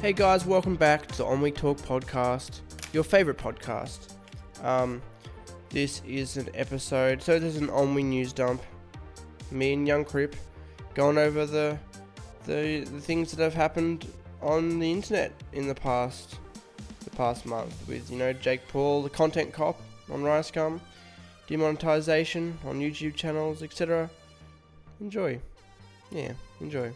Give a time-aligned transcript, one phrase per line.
[0.00, 2.60] Hey guys, welcome back to the On Week Talk podcast,
[2.92, 4.12] your favorite podcast.
[4.62, 5.02] Um,
[5.70, 8.62] this is an episode, so there's an On Week news dump.
[9.50, 10.36] Me and Young Crip
[10.94, 11.76] going over the,
[12.44, 14.06] the the things that have happened
[14.40, 16.38] on the internet in the past
[17.02, 19.80] the past month with you know Jake Paul, the content cop
[20.12, 20.78] on Ricegum,
[21.48, 24.08] demonetization on YouTube channels, etc.
[25.00, 25.40] Enjoy,
[26.12, 26.92] yeah, enjoy.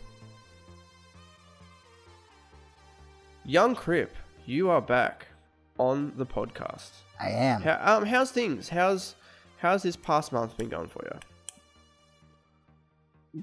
[3.44, 4.14] Young Crip,
[4.46, 5.26] you are back
[5.76, 6.90] on the podcast.
[7.18, 7.60] I am.
[7.60, 8.68] How, um, how's things?
[8.68, 9.16] How's
[9.58, 11.18] how's this past month been going for you?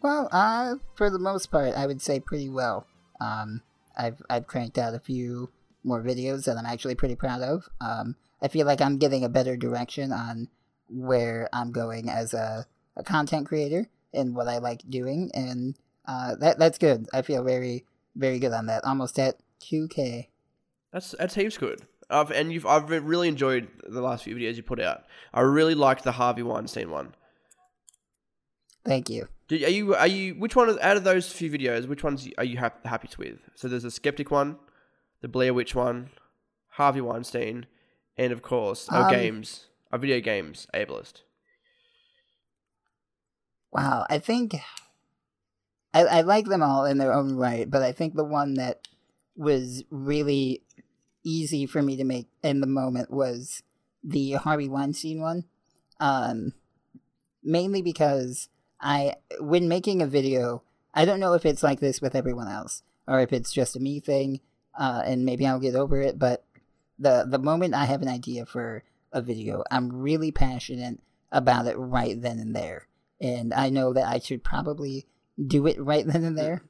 [0.02, 2.88] Well, uh, for the most part, I would say pretty well.
[3.20, 3.62] Um,
[3.98, 5.50] I've I've cranked out a few
[5.84, 7.68] more videos that I'm actually pretty proud of.
[7.82, 10.48] Um, I feel like I'm getting a better direction on
[10.88, 15.76] where I'm going as a, a content creator and what I like doing, and
[16.08, 17.10] uh, that that's good.
[17.14, 17.84] I feel very
[18.16, 18.86] very good on that.
[18.86, 20.28] Almost at 2K.
[20.92, 21.82] That's that's heaps good.
[22.10, 25.04] I've, and you've I've really enjoyed the last few videos you put out.
[25.34, 27.14] I really liked the Harvey Weinstein one.
[28.86, 29.28] Thank you.
[29.48, 31.88] Did, are you are you which one out of those few videos?
[31.88, 33.38] Which ones are you hap- happiest with?
[33.56, 34.58] So there's a skeptic one,
[35.22, 36.10] the Blair Witch one,
[36.70, 37.68] Harvey Weinstein,
[38.18, 41.22] and of course our Um, games, our video games ableist.
[43.72, 44.56] Wow, I think
[45.94, 48.88] I, I like them all in their own right, but I think the one that
[49.40, 50.62] was really
[51.24, 53.64] easy for me to make in the moment was
[54.04, 55.46] the Harvey Weinstein one.
[56.00, 56.54] Um,
[57.44, 58.50] mainly because
[58.82, 62.84] I, when making a video, I don't know if it's like this with everyone else
[63.08, 64.42] or if it's just a me thing,
[64.78, 66.20] uh, and maybe I'll get over it.
[66.20, 66.44] But
[66.98, 68.84] the the moment I have an idea for
[69.14, 71.00] a video, I'm really passionate
[71.32, 72.88] about it right then and there,
[73.22, 75.06] and I know that I should probably
[75.48, 76.62] do it right then and there.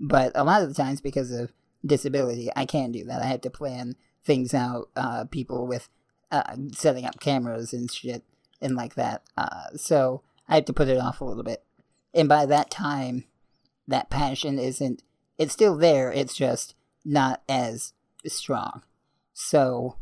[0.00, 1.52] But a lot of the times, because of
[1.86, 3.22] disability, I can't do that.
[3.22, 4.90] I have to plan things out.
[4.96, 5.88] Uh, people with
[6.30, 8.24] uh, setting up cameras and shit
[8.60, 9.22] and like that.
[9.36, 11.62] Uh, so I have to put it off a little bit.
[12.14, 13.24] And by that time,
[13.86, 15.02] that passion isn't.
[15.38, 16.10] It's still there.
[16.12, 16.74] It's just
[17.04, 17.92] not as
[18.26, 18.82] strong.
[19.34, 19.96] So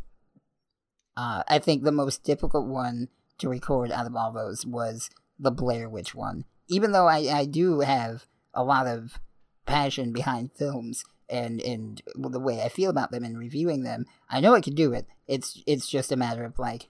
[1.17, 3.09] uh, I think the most difficult one
[3.39, 6.45] to record out of all those was the Blair Witch one.
[6.69, 9.19] Even though I, I do have a lot of
[9.67, 14.41] passion behind films and and the way I feel about them and reviewing them, I
[14.41, 15.07] know I can do it.
[15.27, 16.89] It's it's just a matter of like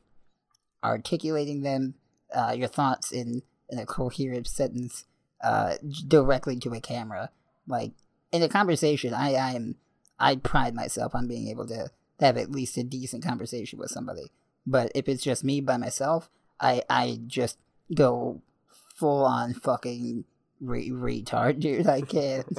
[0.83, 1.95] articulating them,
[2.35, 5.05] uh, your thoughts in in a coherent sentence,
[5.43, 5.75] uh,
[6.07, 7.31] directly to a camera.
[7.67, 7.93] Like
[8.33, 9.77] in a conversation, I I'm
[10.19, 11.91] I pride myself on being able to
[12.21, 14.31] have at least a decent conversation with somebody.
[14.67, 16.31] But if it's just me by myself,
[16.61, 17.59] I I just
[17.95, 18.43] go
[18.97, 20.25] full on fucking
[20.61, 21.87] re- retard, dude.
[21.87, 22.59] I can't.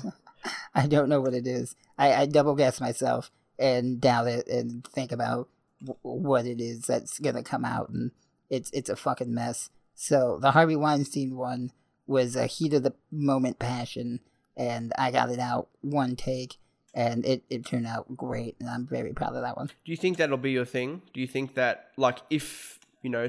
[0.75, 1.75] I don't know what it is.
[1.97, 5.47] I, I double guess myself and doubt it and think about
[5.83, 8.11] w- what it is that's gonna come out, and
[8.49, 9.69] it's it's a fucking mess.
[9.93, 11.71] So the Harvey Weinstein one
[12.07, 14.19] was a heat of the moment passion,
[14.55, 16.57] and I got it out one take,
[16.93, 19.67] and it, it turned out great, and I'm very proud of that one.
[19.67, 21.01] Do you think that'll be your thing?
[21.13, 23.27] Do you think that like if you know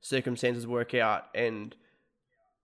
[0.00, 1.74] circumstances work out and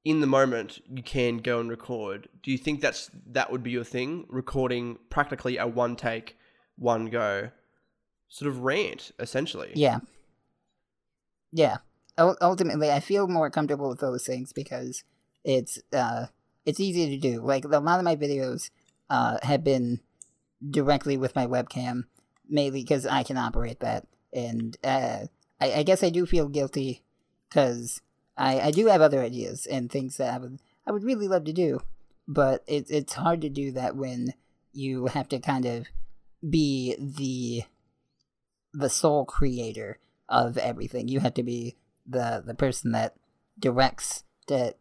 [0.04, 3.70] in the moment you can go and record, do you think that's that would be
[3.70, 4.26] your thing?
[4.28, 6.36] Recording practically a one take,
[6.76, 7.50] one go,
[8.28, 9.72] sort of rant essentially.
[9.74, 9.98] Yeah.
[11.52, 11.78] Yeah.
[12.16, 15.04] Ul- Ultimately, I feel more comfortable with those things because
[15.44, 16.26] it's uh
[16.64, 17.40] it's easy to do.
[17.40, 18.70] Like a lot of my videos
[19.08, 20.00] uh have been
[20.68, 22.04] directly with my webcam,
[22.48, 25.20] mainly because I can operate that, and uh,
[25.60, 27.02] I, I guess I do feel guilty
[27.48, 28.02] because
[28.40, 31.44] I, I do have other ideas and things that I would I would really love
[31.44, 31.80] to do,
[32.26, 34.32] but it, it's hard to do that when
[34.72, 35.86] you have to kind of
[36.48, 37.64] be the
[38.72, 41.06] the sole creator of everything.
[41.08, 41.76] You have to be
[42.06, 43.14] the the person that
[43.58, 44.78] directs, that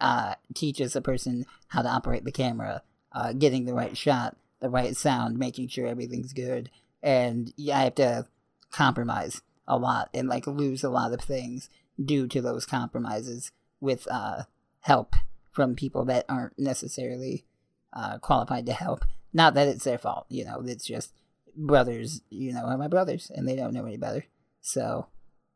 [0.00, 2.82] uh, teaches a person how to operate the camera,
[3.12, 6.70] uh, getting the right shot, the right sound, making sure everything's good,
[7.02, 8.26] and yeah, I have to
[8.70, 11.70] compromise a lot and like lose a lot of things
[12.02, 14.44] due to those compromises with uh,
[14.80, 15.14] help
[15.50, 17.44] from people that aren't necessarily
[17.92, 19.04] uh, qualified to help.
[19.32, 20.62] Not that it's their fault, you know.
[20.64, 21.12] It's just
[21.56, 24.24] brothers, you know, are my brothers, and they don't know any better.
[24.60, 25.06] So,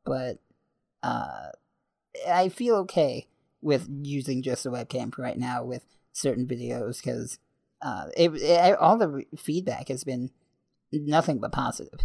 [0.05, 0.39] but
[1.03, 1.51] uh,
[2.29, 3.29] I feel okay
[3.61, 7.39] with using just a webcam for right now with certain videos because
[7.81, 10.31] uh, it, it, all the feedback has been
[10.93, 12.01] nothing but positive.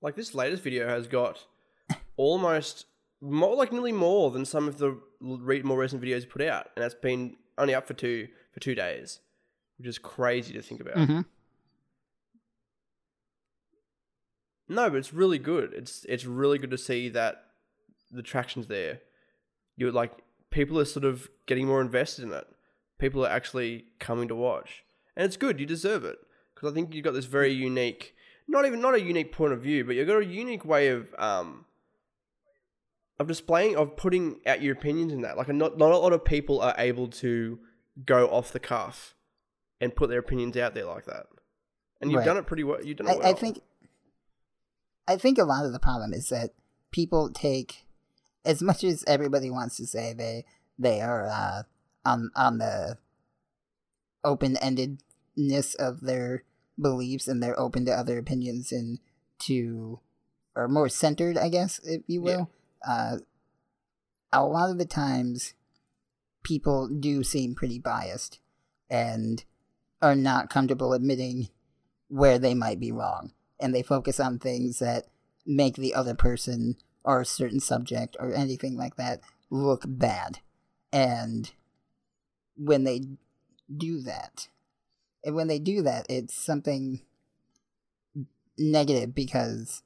[0.00, 1.46] Like this latest video has got
[2.16, 2.86] almost
[3.22, 6.82] more, like nearly more than some of the re- more recent videos put out, and
[6.82, 9.20] that's been only up for two for two days,
[9.78, 10.96] which is crazy to think about.
[10.96, 11.24] Mhm.
[14.68, 15.72] No, but it's really good.
[15.74, 17.44] It's it's really good to see that
[18.10, 19.00] the traction's there.
[19.76, 20.12] You're like
[20.50, 22.46] people are sort of getting more invested in it.
[22.98, 24.84] People are actually coming to watch,
[25.16, 25.60] and it's good.
[25.60, 26.18] You deserve it
[26.54, 28.14] because I think you've got this very unique,
[28.48, 31.14] not even not a unique point of view, but you've got a unique way of
[31.18, 31.66] um
[33.18, 35.36] of displaying of putting out your opinions in that.
[35.36, 37.58] Like, not not a lot of people are able to
[38.04, 39.14] go off the cuff
[39.80, 41.26] and put their opinions out there like that.
[42.00, 42.24] And you've Right.
[42.24, 42.82] done it pretty well.
[42.82, 43.26] You've done it I, well.
[43.26, 43.60] I think
[45.06, 46.50] I think a lot of the problem is that
[46.90, 47.86] people take
[48.44, 50.44] as much as everybody wants to say they
[50.78, 51.62] they are uh,
[52.04, 52.98] on on the
[54.24, 56.44] open endedness of their
[56.80, 58.98] beliefs and they're open to other opinions and
[59.40, 60.00] to
[60.54, 62.50] or more centered, I guess, if you will.
[62.86, 63.18] Uh,
[64.32, 65.54] a lot of the times
[66.42, 68.40] people do seem pretty biased
[68.90, 69.44] and
[70.00, 71.48] are not comfortable admitting
[72.08, 73.32] where they might be wrong.
[73.60, 75.06] And they focus on things that
[75.46, 79.20] make the other person or a certain subject or anything like that
[79.50, 80.40] look bad.
[80.92, 81.50] And
[82.56, 83.02] when they
[83.76, 84.48] do that
[85.24, 87.00] and when they do that it's something
[88.58, 89.82] negative because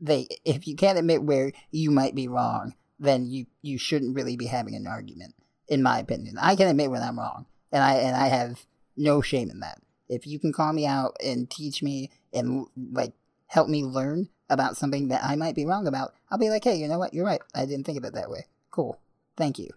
[0.00, 4.36] they if you can't admit where you might be wrong then you you shouldn't really
[4.36, 5.34] be having an argument
[5.68, 8.64] in my opinion i can admit when i'm wrong and i and i have
[8.96, 13.12] no shame in that if you can call me out and teach me and like
[13.46, 16.76] help me learn about something that i might be wrong about i'll be like hey
[16.76, 18.98] you know what you're right i didn't think of it that way cool
[19.36, 19.70] thank you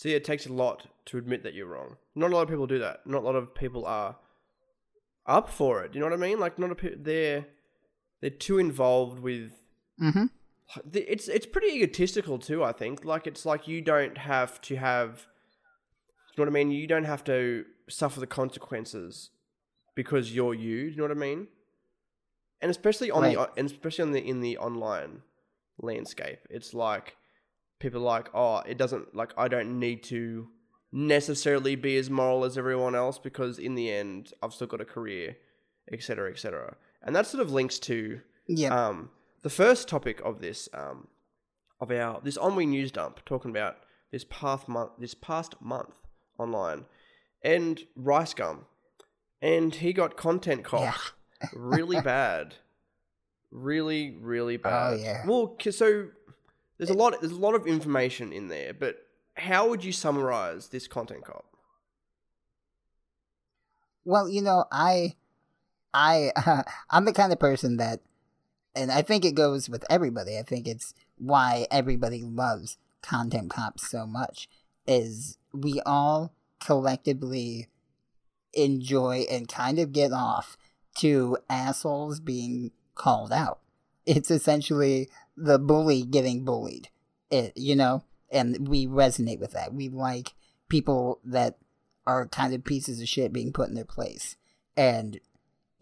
[0.00, 1.98] See, it takes a lot to admit that you're wrong.
[2.14, 3.06] Not a lot of people do that.
[3.06, 4.16] Not a lot of people are
[5.26, 5.92] up for it.
[5.92, 6.38] You know what I mean?
[6.40, 7.44] Like, not a pe- they're
[8.20, 9.52] they're too involved with.
[10.00, 10.26] mm-hmm
[10.92, 12.62] It's it's pretty egotistical too.
[12.62, 13.04] I think.
[13.04, 15.26] Like, it's like you don't have to have.
[16.36, 16.70] You know what I mean?
[16.70, 19.30] You don't have to suffer the consequences
[19.94, 20.84] because you're you.
[20.84, 21.48] Do you know what I mean?
[22.62, 25.22] And especially on the and especially on the in the online
[25.78, 27.16] landscape, it's like
[27.80, 30.48] people are like, oh, it doesn't like I don't need to
[30.92, 34.84] necessarily be as moral as everyone else because in the end I've still got a
[34.84, 35.36] career,
[35.90, 36.76] etc., etc.
[37.02, 39.10] And that sort of links to yeah um,
[39.42, 41.08] the first topic of this um,
[41.80, 43.78] of our this Onwe news dump talking about
[44.10, 45.94] this past month this past month
[46.38, 46.84] online
[47.42, 48.66] and Rice Gum,
[49.40, 51.12] and he got content copped
[51.54, 52.56] really bad,
[53.50, 54.92] really really bad.
[54.92, 55.26] Oh, yeah.
[55.26, 56.08] Well, so
[56.76, 60.68] there's a lot there's a lot of information in there, but how would you summarize
[60.68, 61.44] this content cop?
[64.04, 65.16] Well, you know, I,
[65.92, 66.32] I,
[66.90, 68.00] I'm the kind of person that,
[68.74, 70.38] and I think it goes with everybody.
[70.38, 74.48] I think it's why everybody loves content cops so much.
[74.86, 77.68] Is we all collectively
[78.52, 80.56] enjoy and kind of get off
[80.98, 83.60] to assholes being called out.
[84.06, 86.88] It's essentially the bully getting bullied.
[87.30, 89.72] It, you know, and we resonate with that.
[89.72, 90.34] We like
[90.68, 91.58] people that
[92.06, 94.36] are kind of pieces of shit being put in their place.
[94.76, 95.20] And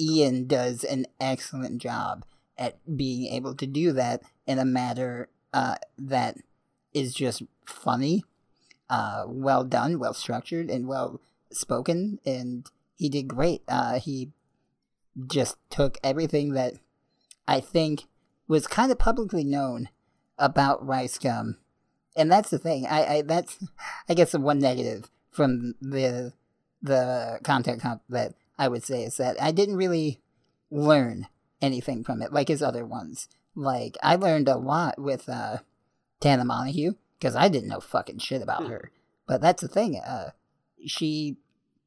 [0.00, 2.25] Ian does an excellent job
[2.56, 6.37] at being able to do that in a manner uh, that
[6.93, 8.25] is just funny,
[8.90, 12.19] uh, well done, well structured, and well spoken.
[12.26, 13.62] And he did great.
[13.69, 14.31] Uh, he
[15.26, 16.75] just took everything that
[17.47, 18.05] I think
[18.47, 19.88] was kind of publicly known
[20.38, 21.59] about Rice Gum.
[22.17, 22.87] And that's the thing.
[22.87, 23.59] I, I that's
[24.09, 26.33] I guess the one negative from the
[26.83, 30.21] the content cop that I would say is that I didn't really
[30.71, 31.27] learn
[31.62, 33.29] anything from it like his other ones.
[33.55, 35.59] Like I learned a lot with uh
[36.21, 38.71] Tana Mongeau because I didn't know fucking shit about Hmm.
[38.71, 38.91] her.
[39.27, 39.97] But that's the thing.
[39.99, 40.31] Uh,
[40.87, 41.37] she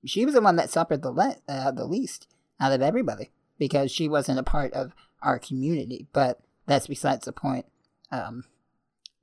[0.06, 2.28] she was the one that suffered the le- uh, the least
[2.60, 6.08] out of everybody because she wasn't a part of our community.
[6.14, 7.66] But that's besides the point.
[8.12, 8.46] Um,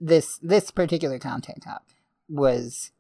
[0.00, 1.87] this this particular content cop
[2.28, 2.90] was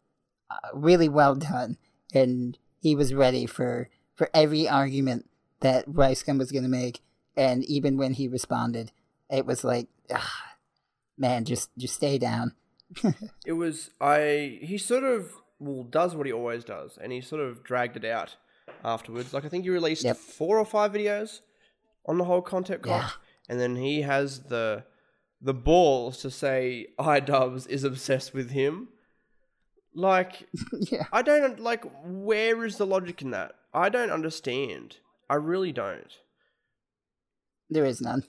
[0.50, 1.76] uh, really well done,
[2.14, 7.00] and he was ready for for every argument that Rice Gum was going to make.
[7.36, 8.90] And even when he responded,
[9.30, 9.86] it was like,
[11.16, 12.52] man, just just stay down.
[13.46, 14.58] It was I.
[14.60, 18.04] He sort of well does what he always does, and he sort of dragged it
[18.04, 18.36] out
[18.84, 19.32] afterwards.
[19.32, 20.16] Like I think he released Yep.
[20.16, 21.40] four or five videos
[22.06, 23.10] on the whole content cop, Yeah.
[23.48, 24.84] and then he has the
[25.40, 28.88] the balls to say iDubbbz is obsessed with him.
[29.94, 30.48] Like
[30.80, 31.84] yeah, I don't like.
[32.04, 33.52] Where is the logic in that?
[33.74, 34.96] I don't understand.
[35.30, 36.18] I really don't.
[37.70, 38.24] there is none.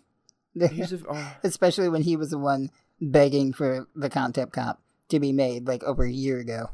[0.61, 2.69] Oh, Especially when he was the one
[2.99, 6.69] begging for the content cop to be made like over a year ago.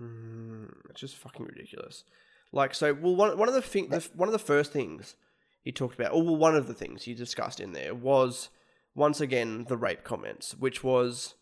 [0.00, 2.04] Mm, it's just fucking ridiculous.
[2.52, 5.14] Like so, well, one one of the thing, the, one of the first things
[5.62, 6.10] he talked about.
[6.12, 8.48] Oh, well, one of the things he discussed in there was
[8.94, 11.34] once again the rape comments, which was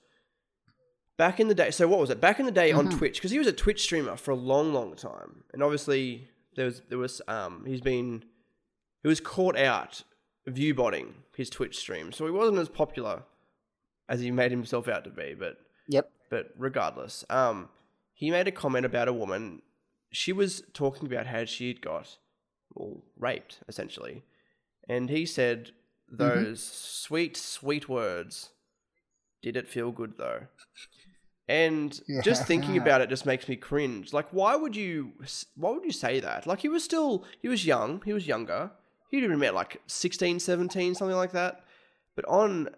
[1.17, 1.71] back in the day.
[1.71, 2.21] So what was it?
[2.21, 2.99] Back in the day on Mhm.
[2.99, 6.29] Twitch, because he was a Twitch streamer for a long, long time, and obviously
[6.61, 8.23] there was there was um he's been
[9.03, 10.03] he was caught out
[10.47, 13.23] view botting his Twitch stream, so he wasn't as popular
[14.11, 15.35] as he made himself out to be.
[15.35, 15.57] But
[15.89, 16.11] Yep.
[16.29, 17.71] but regardless, um,
[18.13, 19.63] he made a comment about a woman.
[20.13, 22.19] She was talking about how she had got
[22.75, 24.23] well raped essentially,
[24.87, 25.71] and he said
[26.11, 28.51] those sweet sweet words.
[29.41, 30.43] Did it feel good though?
[31.51, 34.13] And just thinking about it just makes me cringe.
[34.13, 35.13] Like, why would you?
[35.57, 36.47] Why would you say that?
[36.47, 38.01] Like, he was still he was young.
[38.05, 38.71] He was younger.
[39.11, 41.65] He'd have met like 16, 17, something like that.
[42.15, 42.69] But on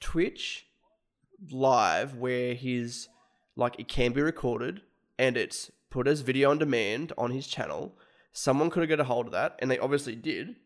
[0.00, 0.66] Twitch
[1.52, 3.08] live, where he's
[3.56, 4.80] like it can be recorded
[5.18, 7.94] and it's put as video on demand on his channel,
[8.32, 10.56] someone could have got a hold of that, and they obviously did.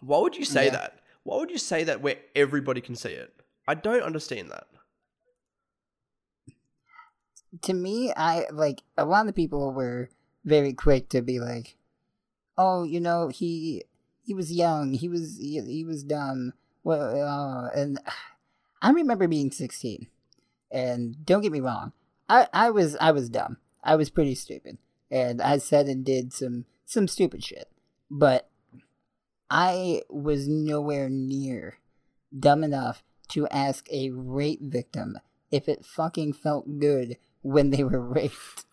[0.00, 0.70] Why would you say Yeah.
[0.72, 1.00] that?
[1.24, 3.32] Why would you say that where everybody can see it?
[3.66, 4.66] I don't understand that.
[7.62, 10.10] To me, I like a lot of people were
[10.44, 11.76] very quick to be like,
[12.56, 13.84] "Oh, you know, he
[14.22, 16.52] he was young, he was he, he was dumb."
[16.84, 18.00] Well, uh, and
[18.82, 20.08] I remember being sixteen,
[20.70, 21.92] and don't get me wrong,
[22.28, 23.58] I I was I was dumb.
[23.82, 24.78] I was pretty stupid,
[25.10, 27.70] and I said and did some some stupid shit,
[28.10, 28.50] but
[29.50, 31.78] I was nowhere near
[32.38, 35.18] dumb enough to ask a rape victim
[35.50, 38.64] if it fucking felt good when they were raped.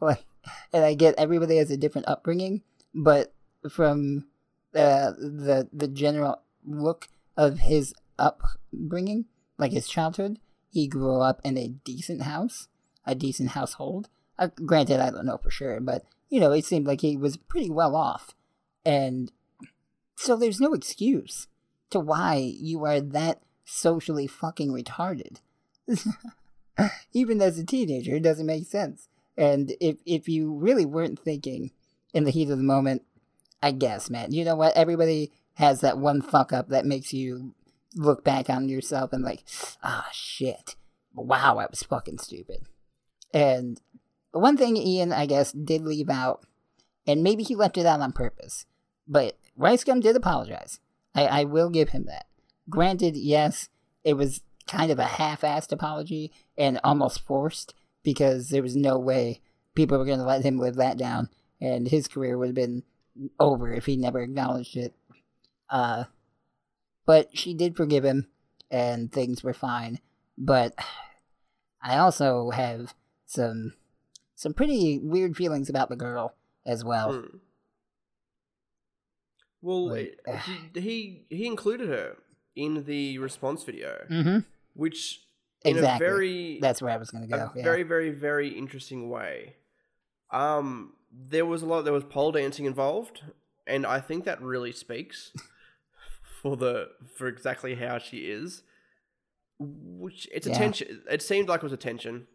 [0.00, 0.24] like,
[0.72, 2.62] and I get everybody has a different upbringing,
[2.94, 3.32] but
[3.70, 4.26] from
[4.74, 9.26] uh, the the general look of his upbringing,
[9.58, 10.38] like his childhood,
[10.70, 12.68] he grew up in a decent house,
[13.04, 14.08] a decent household.
[14.38, 17.36] Uh, granted, I don't know for sure, but you know, it seemed like he was
[17.36, 18.34] pretty well off,
[18.84, 19.30] and
[20.16, 21.48] so there's no excuse
[21.90, 25.38] to why you are that socially fucking retarded.
[27.12, 29.08] Even as a teenager, it doesn't make sense.
[29.36, 31.70] And if if you really weren't thinking
[32.12, 33.02] in the heat of the moment,
[33.62, 34.76] I guess, man, you know what?
[34.76, 37.54] Everybody has that one fuck up that makes you
[37.94, 39.44] look back on yourself and like,
[39.82, 40.76] ah, shit.
[41.14, 42.66] Wow, I was fucking stupid.
[43.32, 43.80] And
[44.32, 46.46] one thing Ian, I guess, did leave out,
[47.06, 48.66] and maybe he left it out on purpose,
[49.08, 50.80] but Rice Gum did apologize.
[51.14, 52.26] I, I will give him that.
[52.68, 53.68] Granted, yes,
[54.04, 59.40] it was kind of a half-assed apology and almost forced because there was no way
[59.74, 61.28] people were going to let him live that down,
[61.60, 62.82] and his career would have been
[63.38, 64.94] over if he never acknowledged it.
[65.68, 66.04] Uh,
[67.06, 68.28] but she did forgive him,
[68.70, 69.98] and things were fine.
[70.38, 70.74] But
[71.82, 72.94] I also have
[73.26, 73.74] some
[74.34, 76.34] some pretty weird feelings about the girl
[76.64, 77.12] as well.
[77.12, 77.36] Hmm.
[79.62, 80.18] Well, Like,
[80.74, 82.16] he, he he included her
[82.56, 84.38] in the response video, Mm-hmm.
[84.74, 85.20] Which
[85.64, 86.06] in Exactly.
[86.06, 87.50] a very That's where I was going to go.
[87.54, 87.62] yeah.
[87.62, 89.56] very very very interesting way.
[90.30, 91.82] Um, there was a lot.
[91.82, 93.22] There was pole dancing involved,
[93.66, 95.32] and I think that really speaks
[96.42, 98.62] for the for exactly how she is.
[99.58, 100.54] Which it's Yeah.
[100.54, 101.02] attention.
[101.10, 102.26] It seemed like it was attention.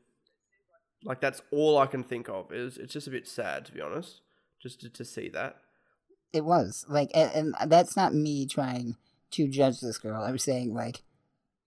[1.04, 2.52] Like that's all I can think of.
[2.52, 4.22] Is it's just a bit sad to be honest,
[4.62, 5.58] just to, to see that.
[6.34, 8.98] It was like, and, and that's not me trying
[9.32, 10.22] to judge this girl.
[10.22, 11.02] I was saying like,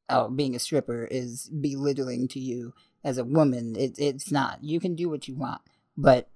[0.08, 2.74] oh, being a stripper is belittling to you
[3.04, 3.76] as a woman.
[3.76, 4.62] It, it's not.
[4.62, 5.60] You can do what you want,
[5.96, 6.28] but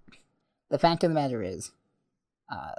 [0.71, 1.73] the fact of the matter is,
[2.51, 2.73] uh,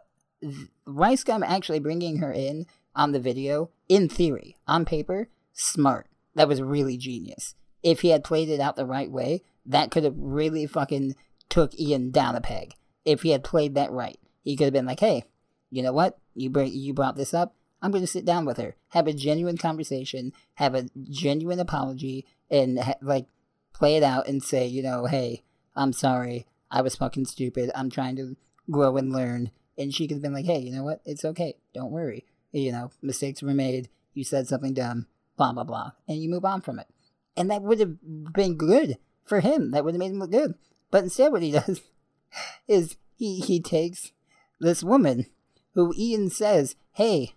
[0.85, 6.07] Rice Gum actually bringing her in on the video, in theory, on paper, smart.
[6.35, 7.55] That was really genius.
[7.81, 11.15] If he had played it out the right way, that could have really fucking
[11.49, 12.73] took Ian down a peg.
[13.05, 15.23] If he had played that right, he could have been like, "Hey,
[15.69, 16.17] you know what?
[16.35, 17.55] You bring you brought this up.
[17.83, 22.25] I'm going to sit down with her, have a genuine conversation, have a genuine apology,
[22.49, 23.27] and ha- like
[23.73, 25.43] play it out and say, you know, hey,
[25.75, 27.71] I'm sorry, I was fucking stupid.
[27.75, 28.37] I'm trying to
[28.71, 29.51] grow and learn.
[29.77, 31.01] And she could have been like, hey, you know what?
[31.03, 31.57] It's okay.
[31.73, 32.25] Don't worry.
[32.53, 33.89] You know, mistakes were made.
[34.13, 35.07] You said something dumb.
[35.35, 36.87] Blah blah blah, and you move on from it.
[37.35, 37.97] And that would have
[38.33, 39.71] been good for him.
[39.71, 40.53] That would have made him look good.
[40.91, 41.81] But instead, what he does
[42.67, 44.11] is he he takes
[44.59, 45.25] this woman
[45.73, 47.33] who Ian says, "Hey,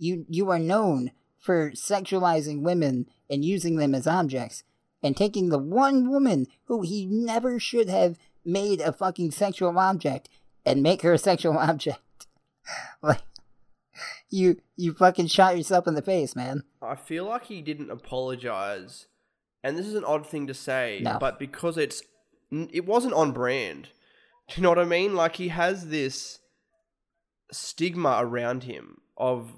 [0.00, 4.64] you you are known for sexualizing women and using them as objects,
[5.02, 10.28] and taking the one woman who he never should have made a fucking sexual object
[10.66, 12.00] and make her a sexual object."
[13.02, 13.22] like
[14.30, 16.64] you you fucking shot yourself in the face, man.
[16.82, 19.06] I feel like he didn't apologize,
[19.62, 21.18] and this is an odd thing to say, No.
[21.20, 22.02] but because it's
[22.50, 23.88] it wasn't on brand.
[24.48, 25.14] Do you know what I mean?
[25.14, 26.38] Like he has this
[27.52, 29.52] stigma around him of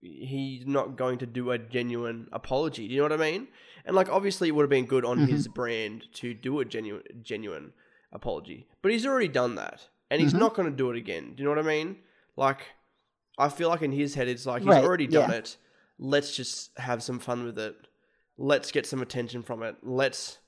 [0.00, 2.88] he's not going to do a genuine apology.
[2.88, 3.48] Do you know what I mean?
[3.84, 7.02] And like obviously it would have been good on his brand to do a genuine
[7.22, 7.72] genuine
[8.12, 8.66] apology.
[8.82, 9.88] But he's already done that.
[10.10, 10.38] And he's Mhm.
[10.40, 11.34] not going to do it again.
[11.34, 11.98] Do you know what I mean?
[12.36, 12.66] Like
[13.38, 15.36] I feel like in his head it's like he's Right, already done yeah.
[15.36, 15.56] it.
[15.98, 17.76] Let's just have some fun with it.
[18.38, 19.76] Let's get some attention from it.
[19.82, 20.38] Let's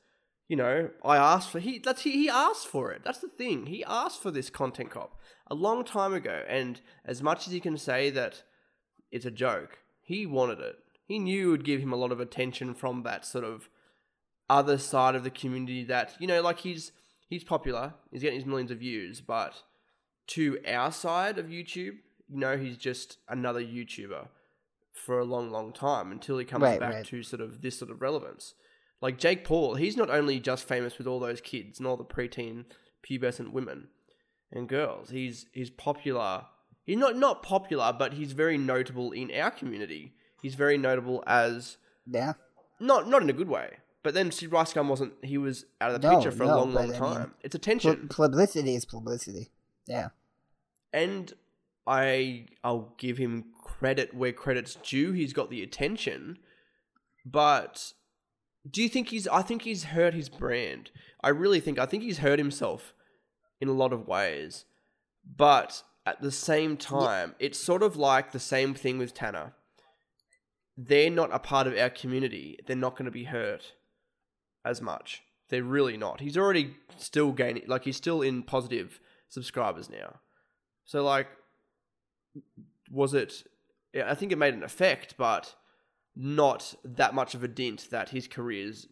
[0.48, 3.02] you know, I asked for he that's he, he asked for it.
[3.04, 3.66] That's the thing.
[3.66, 7.60] He asked for this content cop a long time ago and as much as he
[7.60, 8.42] can say that
[9.12, 10.76] it's a joke, he wanted it.
[11.04, 13.68] He knew it would give him a lot of attention from that sort of
[14.48, 16.92] other side of the community that, you know, like he's
[17.28, 19.62] he's popular, he's getting his millions of views, but
[20.28, 24.28] to our side of YouTube, you know, he's just another YouTuber
[24.92, 27.06] for a long, long time until he comes Right, back right.
[27.06, 28.54] to sort of this sort of relevance.
[29.00, 32.04] Like Jake Paul, he's not only just famous with all those kids and all the
[32.04, 32.66] preteen
[33.08, 33.88] pubescent women
[34.52, 35.10] and girls.
[35.10, 36.44] He's he's popular.
[36.84, 40.14] He's not not popular, but he's very notable in our community.
[40.40, 42.32] He's very notable as Yeah.
[42.80, 43.78] not not in a good way.
[44.02, 45.12] But then Sid Rice Gum wasn't.
[45.24, 47.18] He was out of the No, picture for a long, long but I time.
[47.20, 49.50] mean, it's attention, publicity is publicity.
[49.86, 50.08] Yeah.
[50.92, 51.32] and
[51.86, 55.12] I I'll give him credit where credit's due.
[55.12, 56.38] He's got the attention,
[57.24, 57.92] but
[58.68, 59.26] do you think he's?
[59.28, 60.90] I think he's hurt his brand.
[61.22, 61.78] I really think.
[61.78, 62.94] I think he's hurt himself
[63.60, 64.64] in a lot of ways,
[65.24, 69.52] but at the same time, it's sort of like the same thing with Tanner.
[70.76, 72.58] They're not a part of our community.
[72.66, 73.72] They're not going to be hurt
[74.64, 75.22] as much.
[75.48, 76.20] They're really not.
[76.20, 80.20] He's already still gaining, like he's still in positive subscribers now.
[80.84, 81.28] So like,
[82.90, 83.44] was it?
[83.92, 85.54] Yeah, I think it made an effect, but
[86.16, 88.86] not that much of a dent that his career's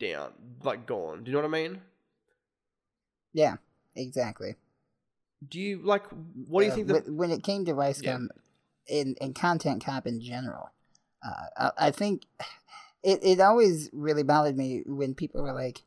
[0.00, 0.32] down,
[0.62, 1.24] like gone.
[1.24, 1.80] Do you know what I mean?
[3.32, 3.56] Yeah.
[3.96, 4.56] Exactly.
[5.48, 6.04] Do you like?
[6.48, 6.88] What do you Uh, think?
[6.88, 8.18] The, when, it came to Rice Yeah.
[8.88, 10.70] In, in content cop in general,
[11.24, 12.22] uh, I, I think
[13.02, 15.82] it, it always really bothered me when people were like,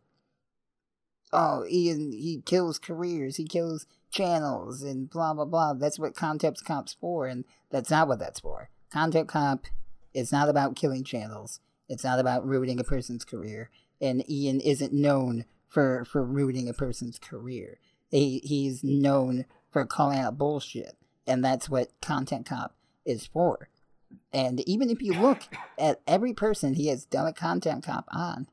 [1.31, 5.73] oh, Ian, he kills careers, he kills channels, and blah, blah, blah.
[5.73, 8.69] That's what content cop's for, and that's not what that's for.
[8.91, 9.65] Content cop
[10.13, 13.69] is not about killing channels, it's not about ruining a person's career,
[14.01, 17.77] and Ian isn't known for, for ruining a person's career.
[18.09, 23.69] He, he's known for calling out bullshit, and that's what Content Cop is for.
[24.33, 25.43] And even if you look
[25.77, 28.47] at every person he has done a Content Cop on,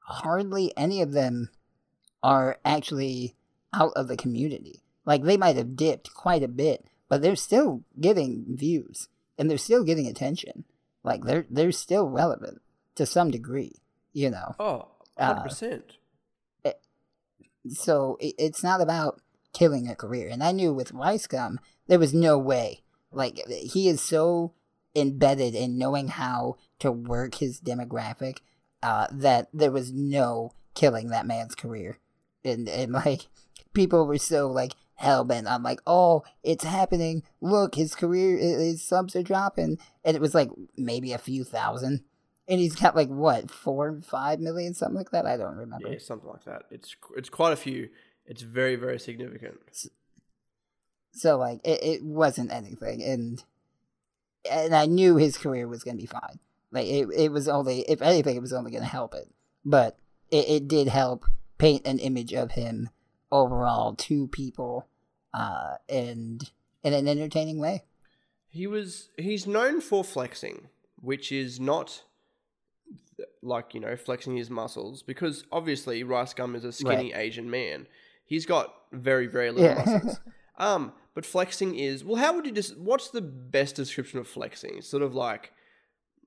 [0.00, 1.50] hardly any of them
[2.22, 3.34] are actually
[3.74, 4.82] out of the community.
[5.04, 9.58] Like they might have dipped quite a bit, but they're still getting views and they're
[9.58, 10.64] still getting attention.
[11.02, 12.60] Like they're they're still relevant
[12.96, 13.76] to some degree,
[14.12, 14.54] you know.
[14.58, 15.96] oh, uh, 100 percent.
[17.68, 19.20] So it, it's not about
[19.52, 20.28] killing a career.
[20.28, 22.82] And I knew with Rice Gum, there was no way.
[23.12, 24.52] Like he is so
[24.94, 28.38] embedded in knowing how to work his demographic
[28.82, 31.98] uh, that there was no killing that man's career.
[32.44, 33.26] And and like
[33.72, 37.22] people were so like hell bent on like, oh, it's happening.
[37.40, 42.04] Look, his career, his subs are dropping, and it was like maybe a few thousand.
[42.50, 45.24] And he's got like what four, five million, something like that.
[45.24, 45.88] I don't remember.
[45.88, 46.64] Yeah, something like that.
[46.70, 47.88] It's it's quite a few.
[48.26, 49.60] It's very very significant.
[51.12, 53.42] So like it, it wasn't anything, and
[54.50, 56.40] and I knew his career was gonna be fine.
[56.72, 59.28] Like it, it was only if anything, it was only gonna help it.
[59.64, 59.96] But
[60.30, 61.26] it, it did help
[61.58, 62.88] paint an image of him
[63.30, 64.88] overall to people,
[65.32, 66.50] uh, and
[66.82, 67.84] in an entertaining way.
[68.48, 72.02] He was he's known for flexing, which is not
[73.42, 77.86] like you know flexing his muscles because obviously Rice Gum is a skinny Asian man.
[78.26, 79.84] He's got very very little Yeah.
[79.84, 80.20] muscles.
[80.58, 82.16] Um, but flexing is well.
[82.16, 82.76] How would you just?
[82.76, 84.76] What's the best description of flexing?
[84.76, 85.52] It's sort of like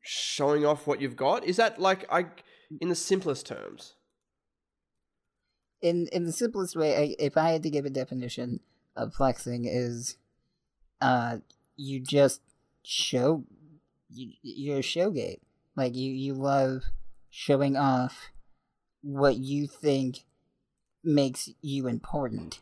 [0.01, 1.43] showing off what you've got.
[1.43, 2.25] Is that like I
[2.81, 3.93] in the simplest terms?
[5.83, 8.61] in in the simplest way, I, if I had to give a definition
[8.95, 10.17] of flexing, is
[11.01, 11.37] uh,
[11.75, 12.41] you just
[12.83, 13.43] show
[14.09, 15.41] you, you're a showgate.
[15.75, 16.83] Like you you love
[17.29, 18.29] showing off
[19.01, 20.25] what you think
[21.03, 22.61] makes you important.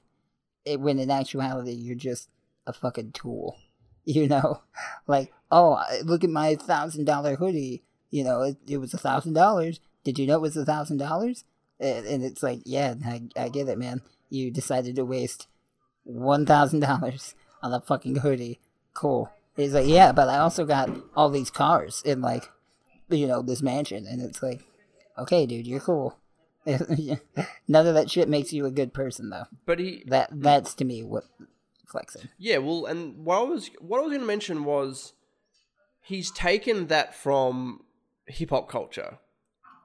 [0.66, 2.30] It, when in actuality, you're just
[2.66, 3.58] a fucking tool.
[4.04, 4.64] You know,
[5.06, 7.84] like oh, look at my thousand dollar hoodie.
[8.10, 9.80] You know, it, it was a thousand dollars.
[10.04, 11.44] Did you know it was a thousand dollars?
[11.80, 14.02] And, and it's like, yeah, I, I get it, man.
[14.32, 15.46] You decided to waste
[16.04, 18.60] one thousand dollars on a fucking hoodie.
[18.96, 19.30] Cool.
[19.56, 22.50] He's like, yeah, but I also got all these cars and like,
[23.14, 24.62] you know, this mansion, and it's like,
[25.18, 26.18] okay, dude, you're cool.
[26.66, 29.46] None of that shit makes you a good person, though.
[29.66, 31.24] But he That that's to me what
[31.88, 32.30] flexing.
[32.38, 35.14] Yeah, well, and what I was what I was going to mention was
[36.02, 37.82] he's taken that from
[38.28, 39.18] hip hop culture.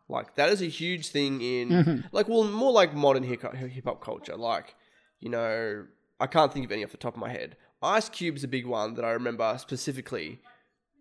[0.08, 2.04] Like that is a huge thing in Mhm.
[2.12, 4.36] like well more like modern hip hop culture.
[4.36, 4.74] Like
[5.18, 5.86] you know,
[6.20, 7.56] I can't think of any off the top of my head.
[7.82, 10.40] Ice Cube's a big one that I remember specifically.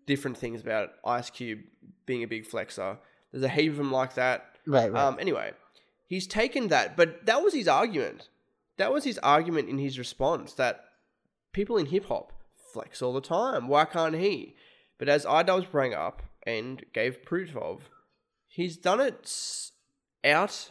[0.06, 1.60] Different things about Ice Cube
[2.06, 2.98] being a big flexer.
[3.32, 4.46] There's a heap of them like that.
[4.66, 5.02] Right, right.
[5.02, 5.52] Um, anyway,
[6.06, 8.28] he's taken that, but that was his argument.
[8.78, 10.84] That was his argument in his response that
[11.52, 12.32] people in hip hop
[12.72, 13.68] flex all the time.
[13.68, 14.54] Why can't he?
[14.98, 17.90] But as Idubbbz bring up and gave proof of,
[18.48, 19.70] he's done it
[20.24, 20.70] out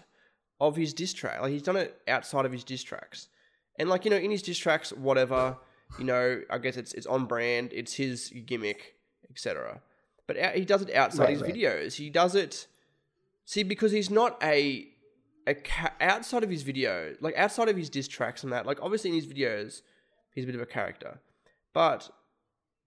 [0.60, 1.42] of his diss track.
[1.42, 3.28] Like he's done it outside of his diss tracks,
[3.78, 5.58] and like you know, in his diss tracks, whatever
[6.00, 7.72] you know, I guess it's it's on brand.
[7.74, 8.95] It's his gimmick,
[9.36, 9.82] etc.
[10.28, 11.54] But out, he does it outside Right, his right.
[11.54, 11.96] videos.
[11.96, 12.68] He does it.
[13.46, 14.88] See, because he's not a
[15.48, 18.66] a ca- outside of his video, like outside of his diss tracks and that.
[18.66, 19.82] Like obviously in his videos,
[20.34, 21.20] he's a bit of a character,
[21.74, 22.10] but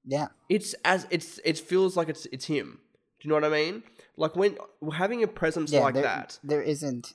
[0.05, 0.29] yeah.
[0.49, 2.81] it's as it's it feels like it's it's him.
[3.21, 3.83] Do you know what I mean?
[4.17, 4.57] Like when
[4.93, 6.39] having a presence Yeah, like there, that.
[6.43, 7.15] there isn't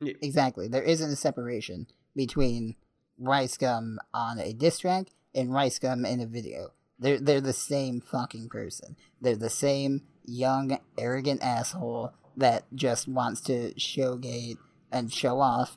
[0.00, 0.14] Yeah.
[0.22, 2.76] exactly there isn't a separation between
[3.18, 6.72] Rice Gum on a diss track and Rice Gum in a video.
[7.02, 8.96] They're they're the same fucking person.
[9.20, 14.56] They're the same young arrogant asshole that just wants to showgate
[14.92, 15.76] and show off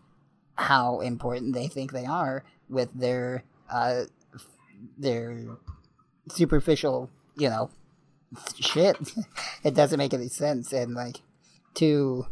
[0.55, 4.03] how important they think they are with their uh
[4.97, 5.57] their
[6.29, 7.71] superficial, you know,
[8.59, 8.95] shit.
[9.63, 11.21] it doesn't make any sense and like
[11.73, 12.27] to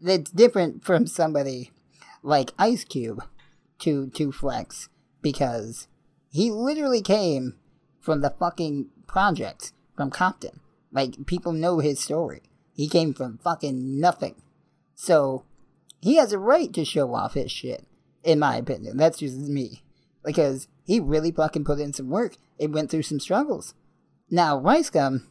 [0.00, 1.72] it's different from somebody
[2.22, 3.22] like Ice Cube
[3.80, 4.88] to to Flex
[5.20, 5.88] because
[6.32, 7.54] he literally came
[8.00, 10.60] from the fucking project from Compton.
[10.90, 12.42] Like people know his story.
[12.74, 14.42] He came from fucking nothing.
[14.94, 15.44] So
[16.00, 17.86] he has a right to show off his shit,
[18.24, 18.96] in my opinion.
[18.96, 19.82] That's just me.
[20.24, 23.74] Because he really fucking put in some work and went through some struggles.
[24.30, 25.28] Now, Rice Gum,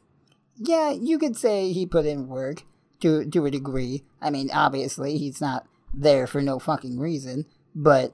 [0.56, 2.64] yeah, you could say he put in work
[3.00, 4.04] to to a degree.
[4.22, 8.14] I mean, obviously he's not there for no fucking reason, but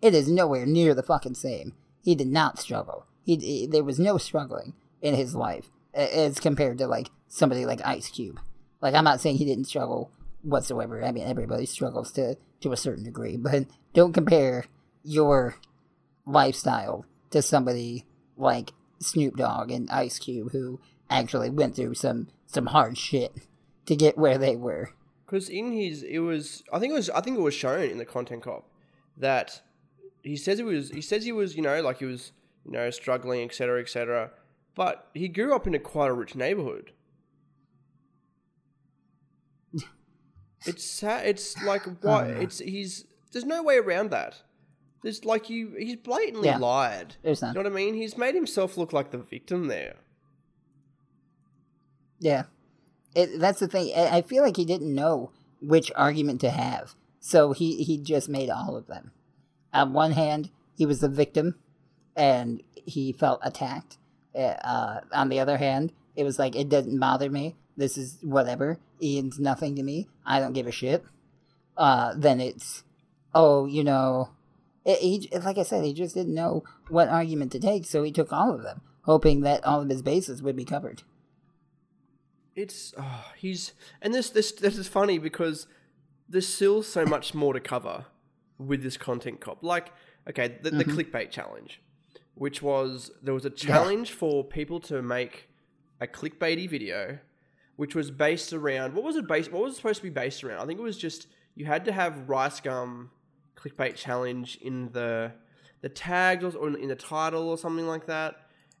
[0.00, 1.74] it is nowhere near the fucking same.
[2.02, 3.06] He did not struggle.
[3.24, 7.80] He, he- there was no struggling in his life as compared to like somebody like
[7.84, 8.40] Ice Cube.
[8.80, 10.10] Like I'm not saying he didn't struggle
[10.42, 11.04] whatsoever.
[11.04, 14.64] I mean, everybody struggles to to a certain degree, but don't compare
[15.02, 15.56] your
[16.26, 18.04] lifestyle to somebody
[18.36, 23.32] like Snoop Dogg and Ice Cube who actually went through some some hard shit
[23.86, 24.90] to get where they were.
[25.26, 27.98] Because in his, it was I think it was I think it was shown in
[27.98, 28.68] the content cop
[29.16, 29.62] that
[30.22, 32.32] he says he was he says he was you know like he was
[32.64, 34.30] you know struggling etc etc,
[34.74, 36.92] but he grew up in a quite a rich neighborhood.
[40.66, 41.26] It's sad.
[41.26, 44.42] It's like what Oh, it's he's there's no way around that.
[45.02, 46.58] There's like you he's blatantly Yeah.
[46.58, 47.14] lied.
[47.22, 47.94] There's You know what I mean?
[47.94, 49.96] He's made himself look like the victim there.
[52.18, 52.44] Yeah.
[53.14, 53.92] It, that's the thing.
[53.96, 55.30] I I feel like he didn't know
[55.62, 56.94] which argument to have.
[57.20, 59.12] So he, he just made all of them.
[59.72, 61.56] On one hand, he was the victim
[62.16, 63.98] and he felt attacked.
[64.34, 67.56] Uh, on the other hand, it was like, it doesn't bother me.
[67.76, 68.78] This is whatever.
[69.02, 70.08] Ian's nothing to me.
[70.24, 71.04] I don't give a shit.
[71.76, 72.84] Uh, then it's,
[73.34, 74.30] oh, you know,
[74.84, 78.12] it, he, like I said, he just didn't know what argument to take, so he
[78.12, 81.02] took all of them, hoping that all of his bases would be covered.
[82.54, 85.66] It's oh, he's and this this this is funny because
[86.28, 88.06] there's still so much more to cover
[88.60, 89.62] with this content cop.
[89.62, 89.92] Like,
[90.28, 90.98] okay, the, the mm-hmm.
[90.98, 91.80] clickbait challenge,
[92.34, 95.48] which was there was a challenge for people to make
[96.00, 97.18] a clickbaity video,
[97.76, 99.50] which was based around what was it based?
[99.50, 100.60] What was it supposed to be based around?
[100.60, 103.10] I think it was just you had to have rice gum
[103.56, 105.32] clickbait challenge in the
[105.80, 108.36] the tags or in the title or something like that.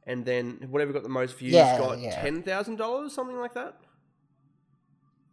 [0.06, 2.20] And then whatever got the most views Yeah, got yeah.
[2.20, 3.76] ten thousand dollars, something like that.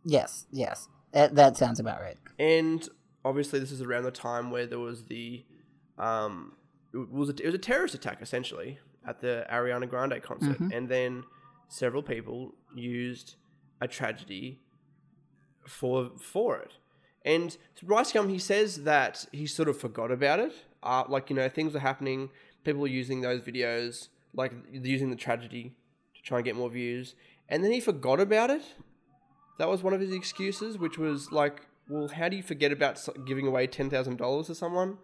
[0.04, 0.88] Yes, yes.
[1.12, 2.18] That, that sounds about right.
[2.38, 2.88] And
[3.28, 5.44] obviously, this is around the time where there was the,
[5.98, 6.54] um,
[6.94, 10.90] it was a, it was a terrorist attack essentially at the Ariana Grande concert, and
[10.90, 11.24] then
[11.70, 13.36] several people used
[13.82, 14.60] a tragedy
[15.66, 16.74] for for it.
[17.26, 20.54] And Rice Gum, he says that he sort of forgot about it.
[20.82, 22.30] Uh, like you know, things were happening.
[22.63, 25.74] People were using those videos, like using the tragedy
[26.16, 27.16] to try and get more views,
[27.50, 28.63] and then he forgot about it.
[29.60, 33.08] That was one of his excuses, which was like, well, how do you forget about
[33.26, 34.97] giving away ten thousand dollars to someone?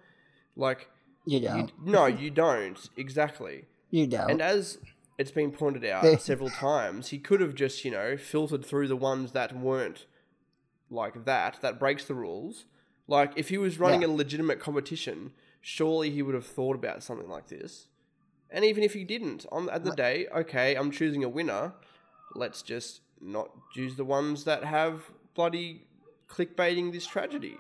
[0.55, 0.89] Like,
[1.25, 1.71] You you, don't.
[1.85, 3.65] no, you don't exactly.
[3.89, 4.29] You don't.
[4.31, 4.77] And as
[5.17, 8.95] it's been pointed out several times, he could have just, you know, filtered through the
[8.95, 10.05] ones that weren't
[10.89, 12.65] like that, that breaks the rules,
[13.07, 14.07] Like, if he was running Yeah.
[14.07, 17.87] a legitimate competition, surely he would have thought about something like this.
[18.49, 21.73] And even if he didn't, on at the What- day, okay, I'm choosing a winner.
[22.35, 25.87] Let's just not choose the ones that have bloody
[26.33, 27.57] clickbaiting this tragedy.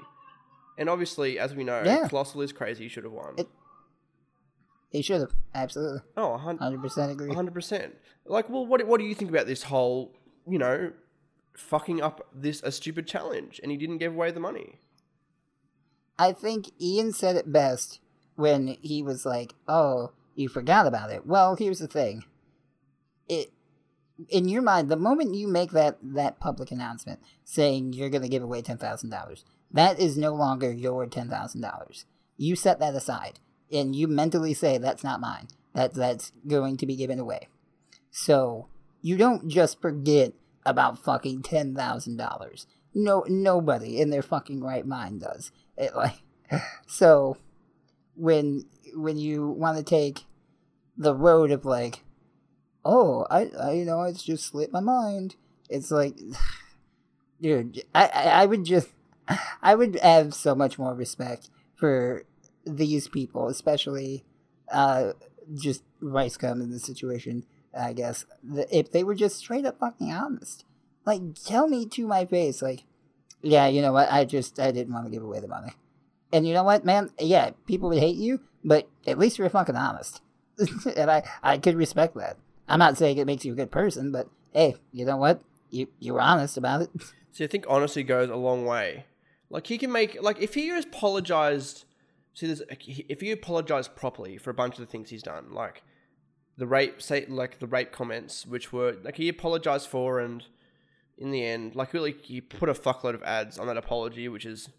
[0.77, 2.07] And obviously, as we know, Yeah.
[2.07, 2.83] Colossal is crazy.
[2.83, 3.35] He should have won.
[3.37, 3.47] It-
[4.89, 7.33] He should have absolutely, oh, a hun- hundred percent agree.
[7.33, 7.95] hundred percent.
[8.25, 10.15] Like, well, what what do you think about this whole,
[10.47, 10.91] you know,
[11.55, 14.79] fucking up this a stupid challenge, and he didn't give away the money?
[16.19, 17.99] I think Ian said it best
[18.35, 22.23] when he was like, "Oh, you forgot about it." Well, here's the thing.
[23.27, 23.52] It
[24.29, 28.29] in your mind, the moment you make that that public announcement saying you're going to
[28.29, 32.05] give away $10,000, that is no longer your $10,000.
[32.37, 33.39] You set that aside
[33.71, 35.47] and you mentally say that's not mine.
[35.73, 37.47] That that's going to be given away.
[38.11, 38.67] So,
[39.01, 40.33] you don't just forget
[40.65, 42.65] about fucking $10,000.
[42.95, 45.51] No nobody in their fucking right mind does.
[45.77, 46.21] It like
[46.87, 47.37] so
[48.15, 50.25] when when you want to take
[50.95, 52.03] the road of like
[52.85, 55.35] oh I, I you know it's just slipped my mind.
[55.69, 56.17] It's like
[57.41, 58.89] dude I, I would just
[59.61, 62.23] i would have so much more respect for
[62.65, 64.23] these people especially
[64.71, 65.11] uh
[65.55, 67.45] just rice gum in this situation
[67.77, 68.25] i guess.
[68.71, 70.63] If they were just straight up fucking honest.
[71.05, 72.83] Like tell me to my face like
[73.41, 74.11] yeah you know what?
[74.11, 75.73] I just i didn't want to give away the money.
[76.31, 77.11] And you know what man?
[77.19, 80.21] Yeah people would hate you but at least you're fucking honest.
[80.95, 82.37] And i i could respect that
[82.73, 85.87] i'm not saying it makes you a good person but hey you know what you
[85.99, 86.89] you were honest about it
[87.33, 89.05] See, I think honesty goes a long way.
[89.49, 91.85] Like he can make like if he has apologized.
[92.35, 95.83] See, there's if he apologized properly for a bunch of the things he's done, like
[96.57, 100.45] the rape, say like the rape comments, which were like he apologized for, and
[101.17, 104.45] in the end, like really, he put a fuckload of ads on that apology, which
[104.45, 104.69] is,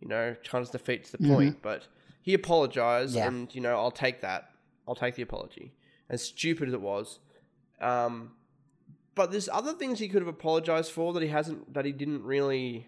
[0.00, 1.34] you know, kind of defeats the mm-hmm.
[1.34, 1.62] point.
[1.62, 1.86] But
[2.20, 3.26] he apologized, Yeah.
[3.26, 4.50] and you know, I'll take that.
[4.86, 5.72] I'll take the apology,
[6.10, 7.20] as stupid as it was.
[7.82, 8.32] Um,
[9.14, 12.22] but there's other things he could have apologized for that he hasn't that he didn't
[12.24, 12.86] really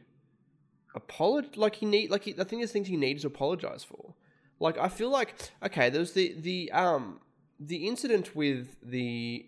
[0.94, 4.14] apologize like he need like he, I think there's things he needs to apologize for.
[4.60, 7.20] Like I feel like okay, there's the the um
[7.58, 9.46] the incident with the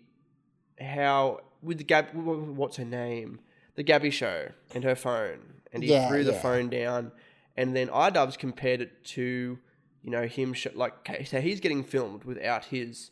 [0.79, 3.39] how with the Gab what's her name
[3.75, 6.41] the Gabbie show and her phone and he Yeah, threw the yeah.
[6.41, 7.11] phone down
[7.55, 9.57] and then iDubbbz compared it to
[10.03, 13.11] you know him sh- like okay, so he's getting filmed without his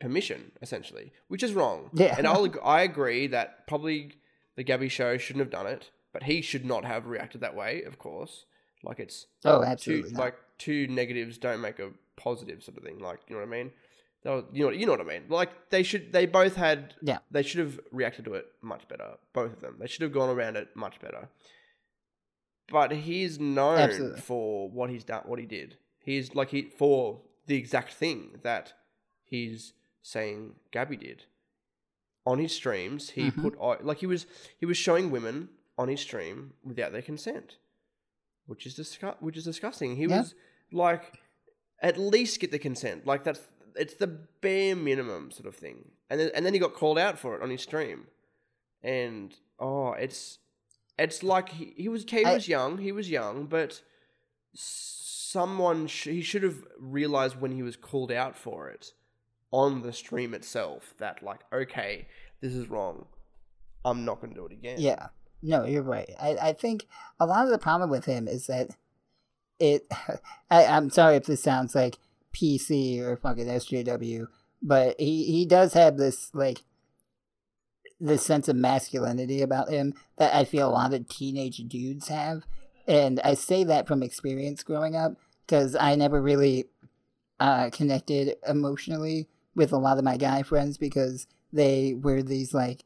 [0.00, 2.14] permission essentially which is wrong Yeah.
[2.18, 4.12] and I'll, I agree that probably
[4.56, 7.82] the Gabbie show shouldn't have done it but he should not have reacted that way
[7.82, 8.44] of course
[8.82, 10.20] like it's oh two absolutely not.
[10.20, 13.50] like two negatives don't make a positive sort of thing like you know what I
[13.50, 13.70] mean
[14.24, 17.18] was- you know you know what I mean like they should they both had Yeah.
[17.30, 20.28] they should have reacted to it much better both of them they should have gone
[20.30, 21.28] around it much better
[22.68, 24.20] but he's known Absolutely.
[24.20, 28.72] for what he's done what he did he's like he for the exact thing that
[29.24, 29.72] he's
[30.04, 31.24] saying Gabbie did.
[32.26, 33.42] On his streams he Mhm.
[33.42, 34.26] put like he was
[34.60, 37.56] he was showing women on his stream without their consent
[38.46, 39.96] which is disgu- which is disgusting.
[39.96, 40.18] He Yeah.
[40.20, 40.34] was
[40.70, 41.04] like
[41.80, 43.06] at least get the consent.
[43.06, 43.40] Like that's
[43.74, 45.90] it's the bare minimum sort of thing.
[46.10, 48.06] And then and then he got called out for it on his stream.
[48.82, 50.38] And oh it's
[50.98, 53.82] it's like he, he was he I- was young he was young but
[54.54, 58.92] someone sh- he should have realized when he was called out for it
[59.54, 62.06] on the stream itself that like okay
[62.40, 63.06] this is wrong
[63.84, 65.08] i'm not going to do it again Yeah.
[65.46, 66.08] No, you're right.
[66.18, 66.86] I, I think
[67.20, 68.70] a lot of the problem with him is that
[69.60, 69.86] it.
[70.50, 71.98] I, I'm sorry if this sounds like
[72.32, 74.26] PC or fucking SJW,
[74.62, 76.62] but he, he does have this, like,
[78.00, 82.44] this sense of masculinity about him that I feel a lot of teenage dudes have.
[82.88, 85.12] And I say that from experience growing up
[85.46, 86.64] because I never really
[87.38, 92.84] uh, connected emotionally with a lot of my guy friends because they were these, like,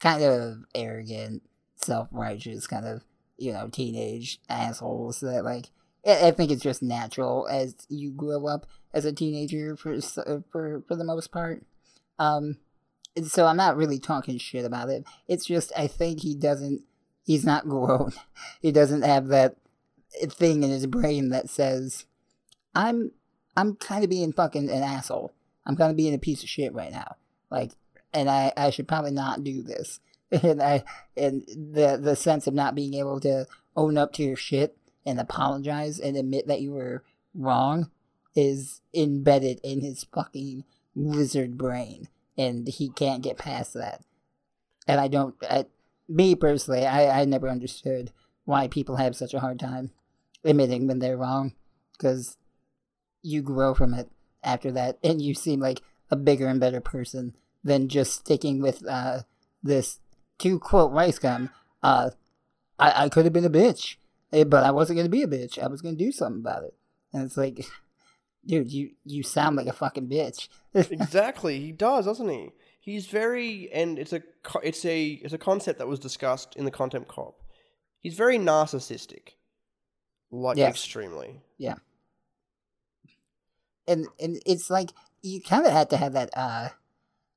[0.00, 1.42] kind of arrogant,
[1.76, 3.04] self righteous, kind of
[3.38, 5.66] you know teenage assholes that like
[6.06, 10.96] I think it's just natural as you grow up as a teenager for for for
[10.96, 11.64] the most part.
[12.18, 12.58] Um,
[13.24, 15.04] so I'm not really talking shit about it.
[15.26, 16.82] It's just I think he doesn't.
[17.24, 18.12] He's not grown.
[18.60, 19.56] He doesn't have that
[20.28, 22.06] thing in his brain that says,
[22.74, 23.10] "I'm
[23.56, 25.32] I'm kind of being fucking an asshole.
[25.66, 27.16] I'm gonna be in a piece of shit right now.
[27.50, 27.72] Like,
[28.14, 30.00] and I I should probably not do this."
[30.42, 30.82] And I
[31.16, 35.20] and the the sense of not being able to own up to your shit and
[35.20, 37.90] apologize and admit that you were wrong
[38.34, 40.64] is embedded in his fucking
[40.96, 44.02] lizard brain, and he can't get past that.
[44.88, 45.36] And I don't.
[45.48, 45.66] I,
[46.08, 48.10] me personally, I I never understood
[48.44, 49.90] why people have such a hard time
[50.44, 51.52] admitting when they're wrong
[51.92, 52.36] because
[53.22, 54.08] you grow from it
[54.46, 58.86] after that and you seem like a bigger and better person than just sticking with
[58.88, 59.20] uh,
[59.62, 60.00] this
[60.38, 61.50] to quote rice gum
[61.82, 62.10] uh,
[62.78, 63.96] I, I could have been a bitch
[64.32, 66.40] eh, but i wasn't going to be a bitch i was going to do something
[66.40, 66.74] about it
[67.12, 67.66] and it's like
[68.46, 70.48] dude you you sound like a fucking bitch
[70.90, 72.52] exactly, he does, doesn't he?
[72.80, 74.22] He's very, and it's a
[74.62, 77.42] it's a it's a concept that was discussed in the content cop.
[78.00, 79.36] He's very narcissistic,
[80.30, 80.70] like Yes.
[80.70, 81.40] extremely.
[83.86, 84.90] And and it's like
[85.22, 86.68] you kind of had to have that uh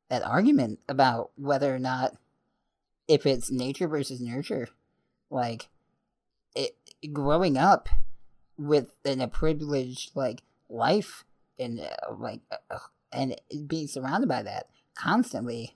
[0.10, 2.16] that argument about whether or not
[3.08, 4.68] if it's nature versus nurture
[5.30, 5.70] like
[6.56, 6.76] it
[7.14, 7.90] growing up
[8.58, 11.24] with in a privileged like life
[11.58, 12.78] and uh, like uh,
[13.12, 15.76] and being surrounded by that constantly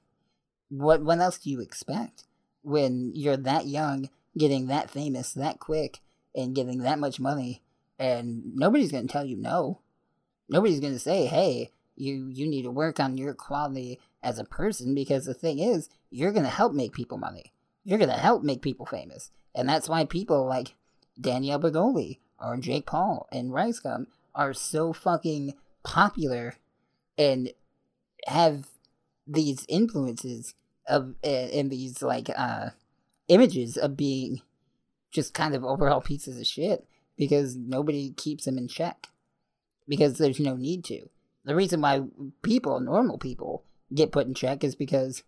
[0.69, 2.23] what what else do you expect
[2.61, 5.99] when you're that young getting that famous that quick
[6.35, 7.61] and getting that much money
[7.99, 9.79] and nobody's going to tell you no
[10.49, 14.45] nobody's going to say hey you you need to work on your quality as a
[14.45, 17.53] person because the thing is you're going to help make people money.
[17.83, 19.31] You're going to help make people famous.
[19.53, 20.75] And that's why people like
[21.19, 25.53] Danielle Bregoli or jake paul and rice gum are so fucking
[25.83, 26.55] popular
[27.17, 27.51] and
[28.27, 28.67] have
[29.27, 30.55] these influences
[30.87, 32.69] of and these like uh
[33.27, 34.41] images of being
[35.11, 39.07] just kind of overall pieces of shit because nobody keeps them in check
[39.87, 41.09] because there's no need to.
[41.45, 42.01] The reason why
[42.41, 45.23] people, normal people, get put in check is because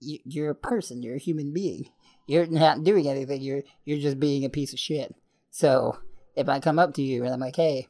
[0.00, 1.88] you, you're a person, you're a human being.
[2.26, 3.42] You're not doing anything.
[3.42, 5.14] You're you're just being a piece of shit.
[5.50, 5.98] So
[6.34, 7.88] if I come up to you and I'm like, "Hey,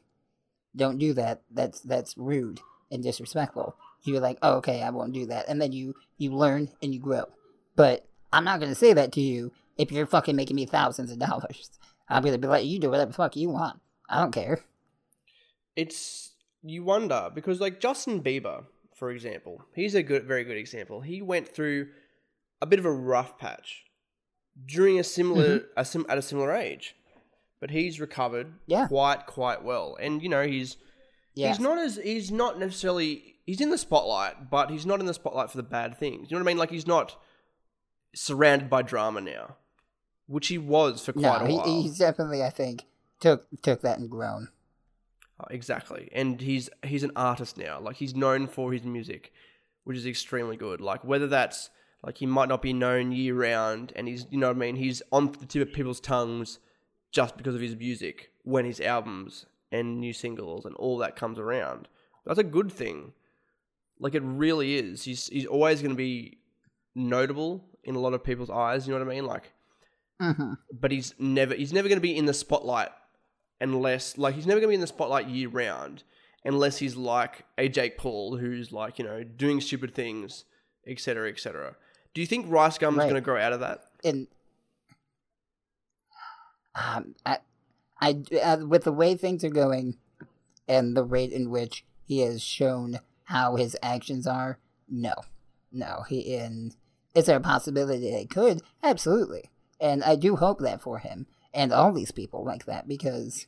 [0.75, 1.41] don't do that.
[1.49, 2.59] That's that's rude
[2.91, 6.69] and disrespectful." You're like, "Oh, okay, I won't do that." And then you you learn
[6.81, 7.25] and you grow.
[7.75, 11.19] But I'm not gonna say that to you if you're fucking making me thousands of
[11.19, 11.71] dollars.
[12.09, 13.79] I'm gonna be like, "You do whatever the fuck you want.
[14.09, 14.59] I don't care."
[15.75, 16.31] It's
[16.63, 21.01] you wonder because like Justin Bieber, for example, he's a good, very good example.
[21.01, 21.87] He went through
[22.61, 23.83] a bit of a rough patch
[24.65, 25.67] during a similar mm-hmm.
[25.77, 26.95] a sim, at a similar age,
[27.59, 28.87] but he's recovered Yeah.
[28.87, 29.97] quite quite well.
[29.99, 30.77] And you know he's
[31.33, 31.49] Yeah.
[31.49, 35.13] he's not as he's not necessarily he's in the spotlight, but he's not in the
[35.13, 36.31] spotlight for the bad things.
[36.31, 36.57] You know what I mean?
[36.57, 37.15] Like he's not
[38.15, 39.57] surrounded by drama now,
[40.27, 41.81] which he was for quite no, a he, while.
[41.81, 42.85] he's definitely, I think,
[43.19, 44.49] took took that and grown.
[45.39, 47.79] Uh, exactly, and he's he's an artist now.
[47.79, 49.33] Like he's known for his music,
[49.83, 50.79] which is extremely good.
[50.79, 51.69] Like whether that's
[52.03, 54.75] like he might not be known year round, and he's you know what I mean.
[54.77, 56.59] He's on the tip of people's tongues
[57.11, 61.37] just because of his music when his albums and new singles and all that comes
[61.39, 61.87] around.
[62.25, 63.13] That's a good thing.
[63.99, 65.03] Like it really is.
[65.03, 66.37] He's he's always going to be
[66.93, 68.87] notable in a lot of people's eyes.
[68.87, 69.25] You know what I mean?
[69.25, 69.51] Like
[70.19, 72.89] hmm but he's never he's never going to be in the spotlight
[73.61, 76.03] unless like he's never to be in the spotlight year round
[76.43, 80.45] unless he's like a Jake Paul who's like you know doing stupid things
[80.87, 81.75] etc etc
[82.13, 83.13] do you think Rice Gum's Right.
[83.13, 84.27] to grow out of that And
[86.75, 87.37] um, I,
[88.01, 89.97] I, uh, with the way things are going,
[90.67, 95.13] and the rate in which he has shown how his actions are, no,
[95.71, 96.03] no.
[96.09, 96.75] He and
[97.13, 98.61] is there a possibility that he could?
[98.83, 103.47] Absolutely, and I do hope that for him and all these people like that because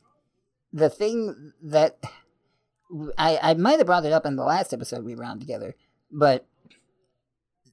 [0.72, 1.98] the thing that
[3.16, 5.76] I I might have brought it up in the last episode we on together,
[6.10, 6.46] but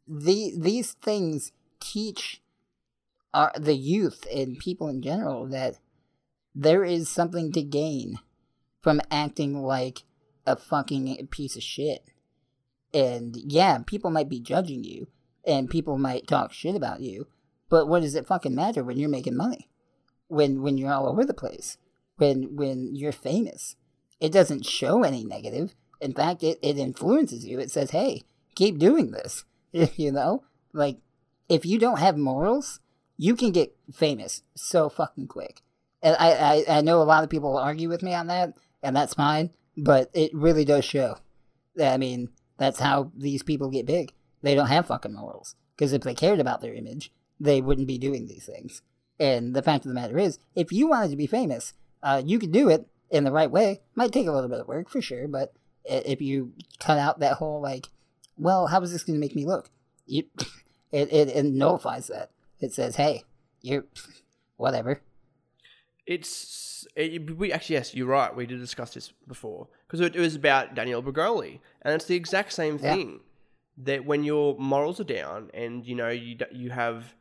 [0.08, 2.42] the these things teach
[3.34, 5.80] our the youth and people in general that
[6.54, 8.20] there is something to gain
[8.82, 10.04] from acting like
[10.46, 12.04] a fucking piece of shit.
[12.94, 15.08] And yeah, people might be judging you
[15.46, 17.28] and people might talk shit about you,
[17.70, 19.70] but what does it fucking matter when you're making money?
[20.28, 21.78] When when you're all over the place?
[22.18, 23.76] When when you're famous?
[24.20, 25.76] It doesn't show any negative.
[26.02, 27.60] In fact, it, it influences you.
[27.60, 28.24] It says, hey,
[28.56, 29.44] keep doing this.
[29.72, 30.44] you know?
[30.74, 30.98] Like,
[31.50, 32.80] if you don't have morals,
[33.18, 35.62] you can get famous so fucking quick.
[36.02, 38.54] And I, I, I know a lot of people will argue with me on that,
[38.84, 41.18] and that's fine, but it really does show.
[41.82, 44.14] I mean, that's how these people get big.
[44.42, 45.56] They don't have fucking morals.
[45.76, 48.82] Because if they cared about their image, they wouldn't be doing these things.
[49.20, 52.38] And the fact of the matter is, if you wanted to be famous, uh, you
[52.40, 53.82] could do it in the right way.
[53.96, 55.54] Might take a little bit of work for sure, but
[55.86, 57.88] if you cut out that whole like,
[58.38, 59.70] well, how is this going to make me look?
[60.06, 60.24] You,
[60.92, 62.32] it, it it nullifies that.
[62.60, 63.24] It says, hey,
[63.62, 63.86] you're
[64.58, 65.02] whatever.
[66.06, 70.20] it's it, we actually yes you're right we did discuss this before because it, it
[70.20, 72.96] was about Danielle Bregoli and it's the exact same Yeah.
[72.96, 73.20] thing
[73.78, 77.16] that when your morals are down and you know you you have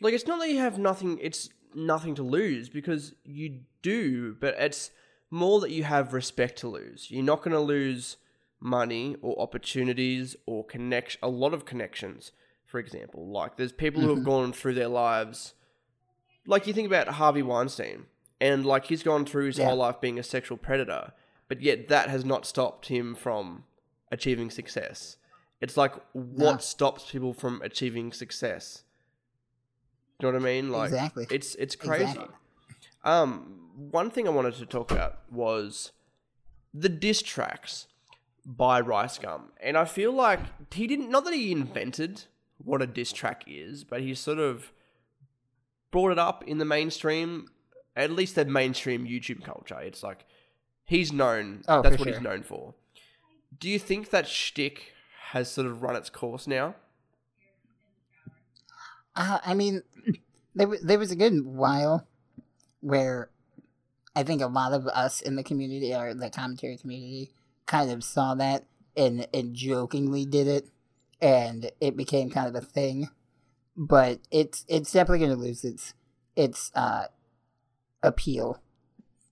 [0.00, 4.54] like it's not that you have nothing it's nothing to lose because you do, but
[4.58, 4.90] it's
[5.30, 7.10] more that you have respect to lose.
[7.10, 8.16] You're not going to lose
[8.60, 12.32] money or opportunities or connection, a lot of connections,
[12.66, 13.28] for example.
[13.30, 14.26] Like there's people who have mm-hmm.
[14.26, 15.54] gone through their lives,
[16.46, 18.06] like you think about Harvey Weinstein,
[18.40, 19.66] and like he's gone through his Yeah.
[19.66, 21.12] whole life being a sexual predator,
[21.48, 23.64] but yet that has not stopped him from
[24.10, 25.16] achieving success.
[25.60, 26.56] It's like what No.
[26.58, 28.84] stops people from achieving success?
[30.20, 30.70] You know what I mean?
[30.70, 31.26] Like Exactly.
[31.30, 32.04] it's it's crazy.
[32.04, 32.34] Exactly.
[33.04, 33.60] Um,
[33.90, 35.92] one thing I wanted to talk about was
[36.74, 37.86] the diss tracks
[38.44, 40.40] by Rice Gum, and I feel like
[40.72, 41.10] he didn't.
[41.10, 42.24] Not that he invented
[42.58, 44.72] what a diss track is, but he sort of
[45.92, 47.46] brought it up in the mainstream,
[47.94, 49.78] at least the mainstream YouTube culture.
[49.80, 50.24] It's like
[50.84, 51.62] he's known.
[51.68, 52.74] Oh, that's what he's known for.
[53.56, 54.92] Do you think that shtick
[55.30, 56.74] has sort of run its course now?
[59.18, 59.82] Uh, I mean,
[60.54, 62.06] there there was a good while
[62.80, 63.30] where
[64.14, 67.32] I think a lot of us in the community or the commentary community
[67.66, 68.66] kind of saw that
[68.96, 70.68] and and jokingly did it,
[71.20, 73.08] and it became kind of a thing.
[73.76, 75.94] But it's it's definitely going to lose its
[76.36, 77.06] its uh,
[78.04, 78.62] appeal,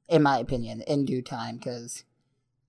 [0.08, 2.02] in my opinion, in due time because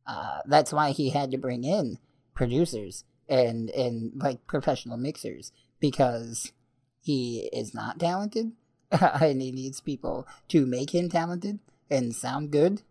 [0.06, 1.98] uh, that's why he had to bring in
[2.36, 6.52] producers and and like professional mixers because
[7.08, 8.52] he is not talented
[8.92, 12.82] and he needs people to make him talented and sound good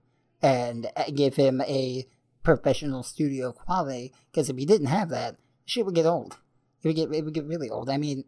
[0.42, 2.06] and uh, give him a
[2.42, 5.36] professional studio quality because if he didn't have that
[5.66, 6.38] shit would get old.
[6.82, 7.90] It would get it would get really old.
[7.90, 8.24] I mean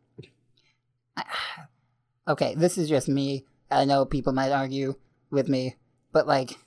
[2.28, 3.46] okay this is just me.
[3.70, 4.96] I know people might argue
[5.30, 5.76] with me
[6.12, 6.58] but like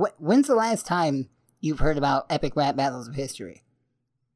[0.00, 1.28] wh- when's the last time
[1.60, 3.64] you've heard about epic rap battles of history?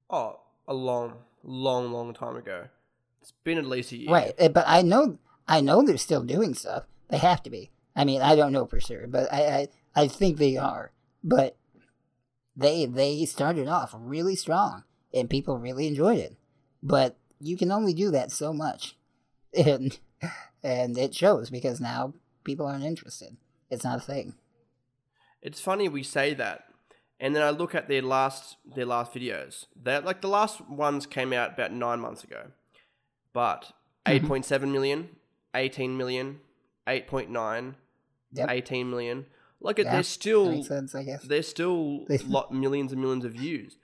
[0.09, 2.64] Oh, a long, long, long time ago.
[3.21, 4.11] It's been at least a year.
[4.11, 6.85] Right, eh, but I know I know they're still doing stuff.
[7.09, 7.71] They have to be.
[7.97, 10.93] I mean, I don't know for sure, but I I, I think they are.
[11.23, 11.57] But
[12.57, 16.37] they they started off really strong, and people really enjoyed it.
[16.83, 18.97] But you can only do that so much,
[19.55, 19.99] and
[20.62, 22.14] and it shows because now
[22.45, 23.37] people aren't interested.
[23.71, 24.35] It's not a thing.
[25.43, 26.64] It's funny we say that,
[27.18, 29.66] and then I look at their last their last videos.
[29.83, 32.53] That like the last ones came out about nine months ago,
[33.33, 33.72] but
[34.07, 34.33] Mm-hmm.
[34.33, 35.09] 8.7 million,
[35.55, 36.41] 18 million,
[36.87, 37.74] 8.9,
[38.33, 38.49] Yep.
[38.51, 39.26] 18 million.
[39.61, 41.22] Like Yeah, they're still sense, I guess.
[41.24, 43.76] they're still lot millions and millions of views.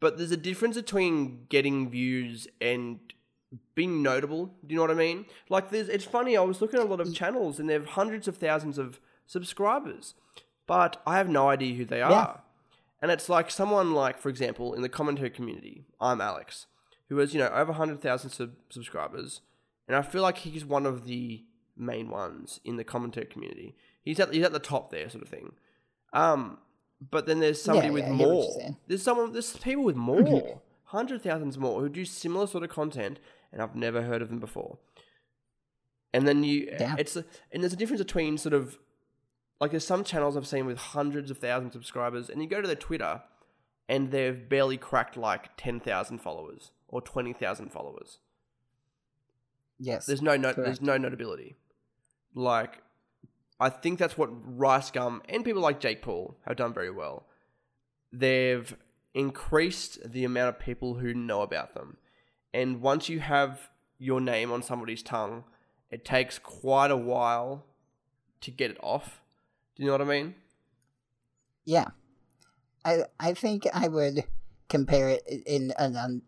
[0.00, 3.00] But there's a difference between getting views and
[3.74, 4.46] being notable.
[4.64, 5.26] Do you know what I mean?
[5.48, 7.86] Like there's it's funny, I was looking at a lot of channels and they have
[7.86, 10.14] hundreds of thousands of subscribers.
[10.66, 12.10] But I have no idea who they are.
[13.02, 16.66] And it's like someone like, for example, in the commentary community, I'm Alex,
[17.08, 19.40] who has, you know, over 100,000 sub- subscribers.
[19.86, 21.44] And I feel like he's one of the
[21.76, 23.74] main ones in the commentary community.
[24.02, 25.52] He's at, he's at the top there, sort of thing.
[26.12, 26.58] Um,
[27.10, 28.76] but then there's somebody Yeah, with yeah, I get what you're more.
[28.86, 33.18] There's someone, there's people with more, hundred thousands more, who do similar sort of content,
[33.52, 34.78] and I've never heard of them before.
[36.12, 36.94] And then you, Yeah.
[36.98, 38.78] it's a, and there's a difference between sort of
[39.60, 42.60] like there's some channels I've seen with hundreds of thousands of subscribers, and you go
[42.60, 43.22] to their Twitter,
[43.88, 48.18] and they've barely cracked like ten thousand followers or twenty thousand followers.
[49.78, 50.06] Yes.
[50.06, 51.56] There's no no- there's no notability.
[52.34, 52.82] Like,
[53.60, 57.26] I think that's what Rice Gum and people like Jake Paul have done very well.
[58.12, 58.76] They've
[59.14, 61.96] increased the amount of people who know about them,
[62.52, 65.44] and once you have your name on somebody's tongue,
[65.90, 67.64] it takes quite a while
[68.40, 69.20] to get it off.
[69.76, 70.34] Do you know what I mean?
[71.64, 71.88] Yeah,
[72.84, 74.24] I I think I would
[74.68, 76.22] compare it in an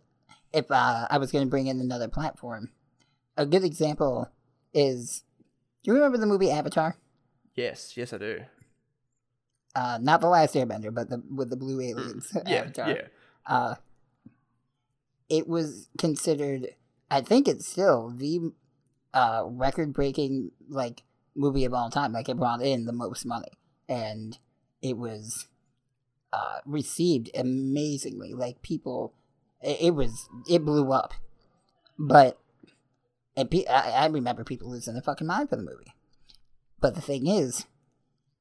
[0.56, 2.70] if uh, I was going to bring in another platform.
[3.36, 4.30] A good example
[4.72, 5.22] is,
[5.82, 6.96] do you remember the movie Avatar?
[7.54, 8.40] Yes, yes, I do.
[9.74, 12.32] Uh, not the last Airbender, but the with the blue aliens.
[12.34, 12.42] Mm.
[12.48, 12.88] Yeah, Avatar.
[12.88, 13.02] yeah.
[13.44, 13.74] Uh,
[15.28, 16.68] it was considered.
[17.10, 18.52] I think it's still the
[19.12, 21.02] uh, record-breaking like
[21.34, 22.12] movie of all time.
[22.12, 23.52] Like it brought in the most money,
[23.88, 24.38] and
[24.80, 25.48] it was
[26.32, 28.32] uh, received amazingly.
[28.32, 29.12] Like people,
[29.66, 31.14] it, was it blew up.
[31.98, 32.38] But
[33.36, 35.94] and pe- I, I remember people losing their fucking mind for the movie.
[36.80, 37.66] But the thing is,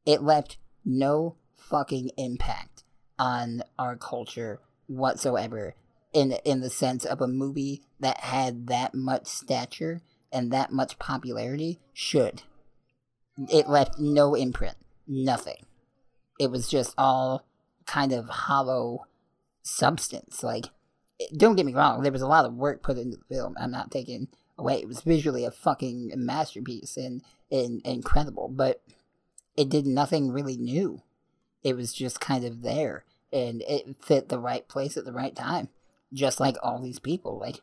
[0.06, 2.84] it left no fucking impact
[3.18, 5.76] on our culture whatsoever
[6.14, 10.02] in in the sense of a movie that had that much stature
[10.32, 12.44] and that much popularity should.
[13.52, 14.76] It left no imprint.
[15.08, 15.66] Nothing.
[16.40, 17.46] It was just all
[17.86, 19.06] kind of hollow
[19.64, 20.44] substance.
[20.44, 20.68] Like
[21.36, 23.56] don't get me wrong, there was a lot of work put into the film.
[23.60, 24.76] I'm not taking away.
[24.82, 28.82] It was visually a fucking masterpiece and, and incredible, but
[29.56, 31.02] it did nothing really new.
[31.64, 35.36] It was just kind of there and it fit the right place at the right
[35.36, 35.70] time.
[36.14, 37.40] Just like all these people.
[37.40, 37.62] Like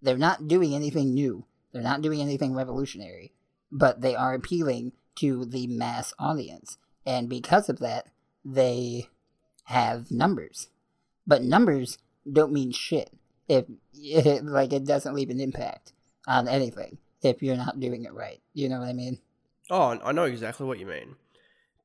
[0.00, 1.44] they're not doing anything new.
[1.72, 3.32] They're not doing anything revolutionary,
[3.70, 6.78] but they are appealing to the mass audience.
[7.04, 8.06] And because of that,
[8.44, 9.08] they
[9.64, 10.68] have numbers.
[11.26, 11.98] But numbers
[12.30, 13.10] don't mean shit
[13.48, 13.64] if
[14.44, 15.92] like it doesn't leave an impact
[16.26, 18.40] on anything if you're not doing it right.
[18.54, 19.18] You know what I mean?
[19.70, 21.16] Oh, I know exactly what you mean.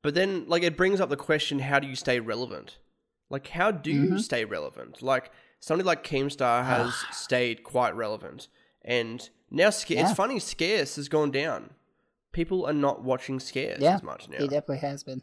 [0.02, 2.78] But then like it brings up the question how do you stay relevant?
[3.30, 4.20] Like how do you Mhm.
[4.20, 5.02] stay relevant?
[5.02, 5.30] Like
[5.60, 8.48] somebody like Keemstar has stayed quite relevant
[8.84, 10.02] and now sca- Yeah.
[10.08, 11.70] it's funny scarce has gone down.
[12.32, 14.38] People are not watching scarce Yeah, as much now.
[14.38, 15.22] He definitely has been.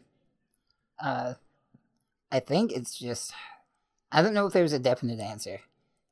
[1.02, 1.34] Uh,
[2.32, 3.32] I think it's just.
[4.10, 5.60] I don't know if there's a definite answer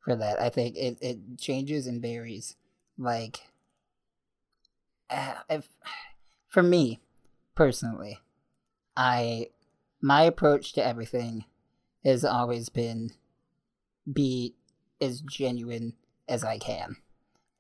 [0.05, 0.41] for that.
[0.41, 2.57] I think it, it changes and varies.
[2.99, 3.41] Like,
[5.11, 5.69] uh, if
[6.49, 7.01] for me
[7.55, 8.21] personally,
[8.97, 9.49] I
[10.01, 11.45] my approach to everything
[12.05, 13.13] has always been
[14.11, 14.55] be
[15.01, 15.95] as genuine
[16.29, 16.97] as I can.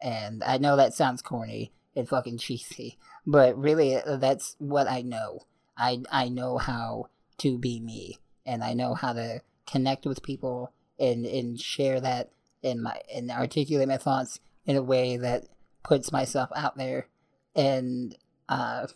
[0.01, 5.03] And I know that sounds corny and fucking cheesy, but really uh, that's what I
[5.03, 5.41] know.
[5.77, 7.09] I I know how
[7.39, 12.31] to be me and I know how to connect with people and and share that
[12.63, 15.45] in my and articulate my thoughts in a way that
[15.83, 17.09] puts myself out there
[17.55, 18.17] and
[18.49, 18.87] uh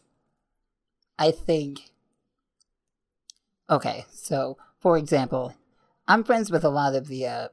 [1.18, 1.90] I think
[3.68, 5.54] okay, so for example,
[6.06, 7.48] I'm friends with a lot of the uh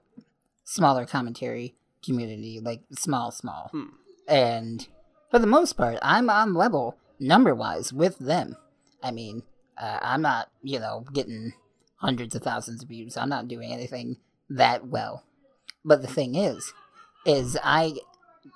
[0.63, 3.70] smaller commentary community, like small small.
[3.72, 3.84] Hmm.
[4.28, 4.88] And
[5.30, 8.57] for the most part, I'm on level number wise with them.
[9.03, 9.43] I mean,
[9.78, 11.53] uh, I'm not, you know, getting
[12.06, 13.18] hundreds of thousands of views.
[13.18, 15.24] I'm not doing anything that well.
[15.84, 16.72] But the thing is,
[17.26, 17.95] is I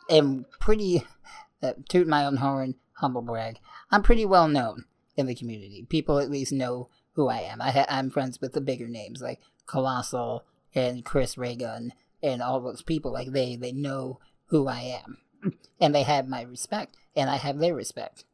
[0.07, 1.03] am pretty,
[1.63, 3.57] uh, toot my own horn, humble brag,
[3.91, 4.85] I'm pretty well known
[5.17, 5.85] in the community.
[5.89, 7.59] People at least know who I am.
[7.59, 10.45] I ha- I'm friends with the bigger names like Colossal
[10.75, 13.11] and Chris Raygun and all those people.
[13.11, 15.17] Like they, they know who I am.
[15.81, 18.25] And they have my respect, and I have their respect.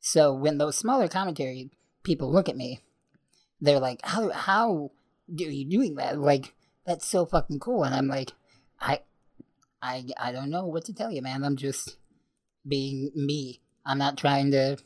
[0.00, 1.70] So when those smaller commentary
[2.02, 2.80] people look at me,
[3.60, 4.90] they're like, "How how
[5.30, 6.18] are you doing that?
[6.18, 6.54] Like
[6.86, 8.32] that's so fucking cool." And I'm like,
[8.80, 9.00] "I
[9.82, 11.44] I I don't know what to tell you, man.
[11.44, 11.96] I'm just
[12.66, 13.60] being me.
[13.84, 14.76] I'm not trying to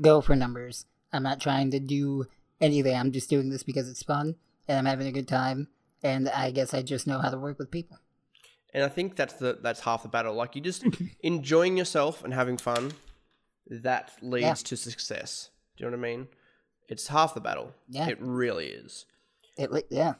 [0.00, 0.86] go for numbers.
[1.12, 2.26] I'm not trying to do
[2.60, 2.96] anything.
[2.96, 4.36] I'm just doing this because it's fun
[4.66, 5.68] and I'm having a good time.
[6.02, 7.98] And I guess I just know how to work with people.
[8.74, 10.34] And I think that's the that's half the battle.
[10.34, 10.84] Like you just
[11.20, 12.92] enjoying yourself and having fun,
[13.68, 14.54] that leads Yeah.
[14.54, 15.50] to success.
[15.76, 16.28] Do you know what I mean?
[16.92, 17.72] It's half the battle.
[17.88, 18.08] Yeah.
[18.08, 19.06] It really is.
[19.56, 20.14] It li- yeah,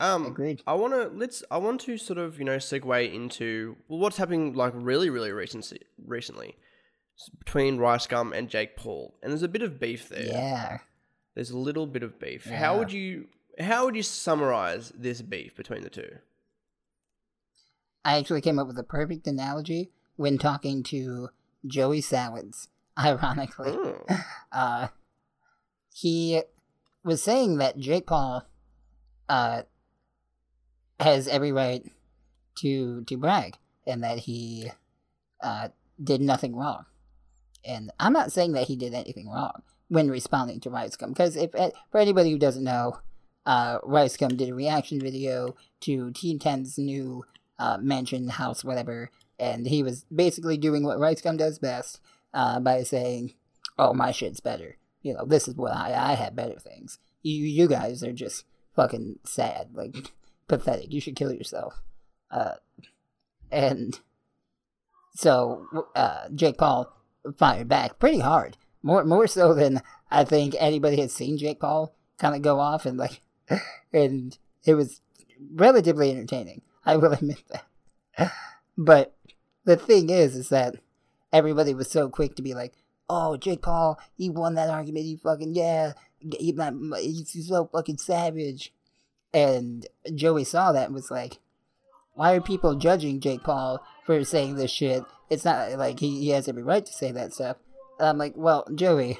[0.00, 0.62] Um agreed.
[0.66, 4.16] I want to let's I want to sort of, you know, segue into well, what's
[4.16, 6.56] happening like really really recently recently
[7.38, 9.14] between Rice Gum and Jake Paul.
[9.22, 10.26] And there's a bit of beef there.
[10.26, 10.78] Yeah.
[11.34, 12.46] There's a little bit of beef.
[12.46, 13.26] How would you
[13.60, 16.18] how would you summarize this beef between the two?
[18.04, 21.28] I actually came up with a perfect analogy when talking to
[21.66, 22.68] Joey Salads,
[22.98, 23.72] ironically.
[23.72, 24.04] Oh.
[24.52, 24.88] uh,
[26.00, 26.42] he
[27.04, 28.44] was saying that Jake Paul
[29.28, 29.62] uh,
[31.00, 31.84] has every right
[32.58, 34.70] to to brag and that he
[35.42, 35.68] uh,
[36.02, 36.84] did nothing wrong.
[37.64, 41.34] And I'm not saying that he did anything wrong when responding to Rice Gum, because
[41.34, 42.98] if eh, for anybody who doesn't know,
[43.44, 47.24] uh, Rice Gum did a reaction video to Team 10's new
[47.58, 52.00] uh, mansion, house, whatever, and he was basically doing what Rice Gum does best
[52.34, 53.34] uh, by saying,
[53.76, 54.76] "Oh, my shit's better.
[55.02, 56.98] You know, this is what I I have better things.
[57.22, 58.44] You you guys are just
[58.74, 60.12] fucking sad, like
[60.46, 60.92] pathetic.
[60.92, 61.82] You should kill yourself."
[62.30, 62.54] Uh,
[63.50, 64.00] and
[65.14, 66.92] so uh, Jake Paul
[67.36, 71.94] fired back pretty hard, more more so than I think anybody had seen Jake Paul
[72.18, 73.20] kind of go off and like,
[73.92, 75.00] and it was
[75.54, 76.62] relatively entertaining.
[76.84, 78.32] I will admit that.
[78.76, 79.14] But
[79.64, 80.76] the thing is, is that
[81.32, 82.74] everybody was so quick to be like,
[83.08, 85.04] "Oh, Jake Paul, he won that argument.
[85.04, 86.54] He fucking yeah, he,
[87.00, 88.72] he's so fucking savage."
[89.32, 91.38] And Joey saw that and was like,
[92.14, 95.04] "Why are people judging Jake Paul for saying this shit?
[95.30, 97.56] It's not like he, he has every right to say that stuff."
[97.98, 99.18] And I'm like, "Well, Joey,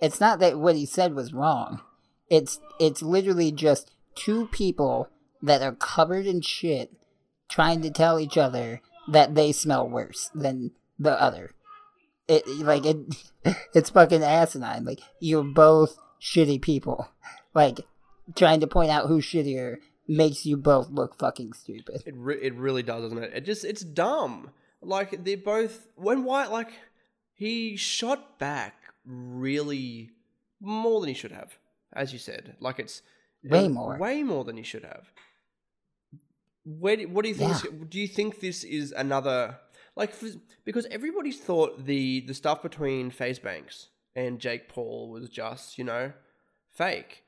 [0.00, 1.80] it's not that what he said was wrong.
[2.28, 5.08] It's it's literally just two people
[5.42, 6.92] that are covered in shit
[7.48, 11.54] trying to tell each other that they smell worse than the other.
[12.28, 12.96] It like it
[13.74, 14.84] it's fucking asinine.
[14.84, 17.08] Like you're both shitty people.
[17.54, 17.82] Like
[18.34, 19.76] trying to point out who's shittier
[20.08, 22.02] makes you both look fucking stupid.
[22.04, 23.30] It re- it really does, doesn't it?
[23.32, 24.50] It just it's dumb.
[24.82, 26.72] Like they're both when White like
[27.32, 28.74] he shot back
[29.06, 30.10] really
[30.60, 31.58] more than he should have,
[31.92, 32.56] as you said.
[32.58, 33.02] Like it's
[33.44, 33.98] Way more.
[33.98, 35.12] way more than he should have.
[36.64, 37.62] Where do, what do you think?
[37.62, 37.70] Yeah.
[37.88, 39.58] do you think this is another
[39.96, 45.28] like f- because everybody's thought the the stuff between FaZe Banks and Jake Paul was
[45.28, 46.12] just you know
[46.70, 47.22] fake,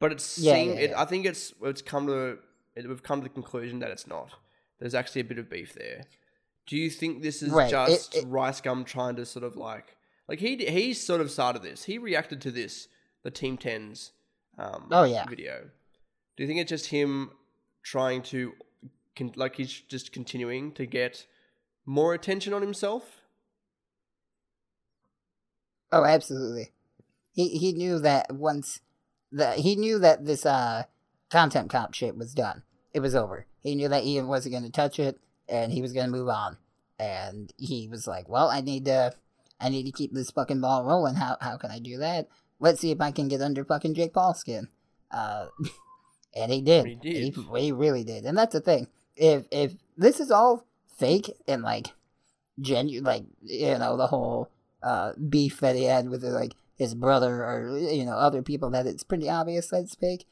[0.00, 1.00] but it's Yeah, seem, yeah, it, yeah.
[1.00, 2.38] I think it's it's come to
[2.76, 4.30] it, we've come to the conclusion that it's not.
[4.78, 6.04] There's actually a bit of beef there.
[6.66, 9.56] Do you think this is Right, it- just it- Rice Gum trying to sort of
[9.56, 9.96] like
[10.28, 11.84] like he he sort of started this.
[11.84, 12.88] He reacted to this
[13.22, 14.12] the Team 10's
[14.58, 15.26] um, Oh, yeah.
[15.26, 15.70] video.
[16.36, 17.30] Do you think it's just him
[17.82, 18.52] trying to
[19.16, 21.26] con- like he's just continuing to get
[21.88, 23.22] more attention on himself?
[25.90, 26.72] Oh, absolutely.
[27.32, 28.80] He he knew that once
[29.32, 30.84] that he knew that this uh
[31.30, 32.62] content cop shit was done.
[32.92, 33.46] It was over.
[33.60, 35.18] He knew that Ian wasn't going to touch it,
[35.48, 36.58] and he was going to move on.
[36.98, 39.14] And he was like, "Well, I need to,
[39.58, 41.14] I need to keep this fucking ball rolling.
[41.14, 42.28] How how can I do that?
[42.60, 44.68] Let's see if I can get under fucking Jake Paul's skin."
[45.10, 45.46] Uh,
[46.36, 46.86] and he did.
[46.86, 47.34] He did.
[47.34, 48.24] He, he really did.
[48.24, 48.88] And that's the thing.
[49.16, 50.67] If if this is all
[50.98, 51.88] fake and like
[52.60, 54.50] genuine, like you know the whole
[54.82, 58.86] uh, beef that he had with like his brother or you know other people that
[58.86, 60.26] it's pretty obvious that it's fake.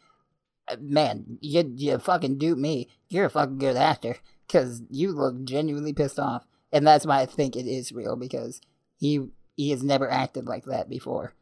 [0.68, 2.88] uh, Man, you you fucking dupe me.
[3.08, 7.26] You're a fucking good actor because you look genuinely pissed off, and that's why I
[7.26, 8.60] think it is real because
[8.98, 11.34] he he has never acted like that before.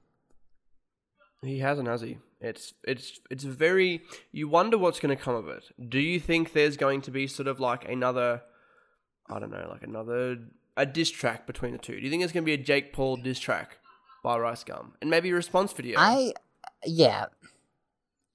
[1.43, 2.19] He hasn't, has he?
[2.41, 4.03] It's it's it's very.
[4.33, 5.65] You wonder what's going to come of it.
[5.89, 8.43] Do you think there's going to be sort of like another,
[9.29, 10.39] I don't know, like another
[10.77, 11.97] a diss track between the two?
[11.97, 13.79] Do you think going to be a Jake Paul diss track
[14.23, 15.99] by Rice Gum and maybe a response video?
[15.99, 16.33] I,
[16.85, 17.27] yeah,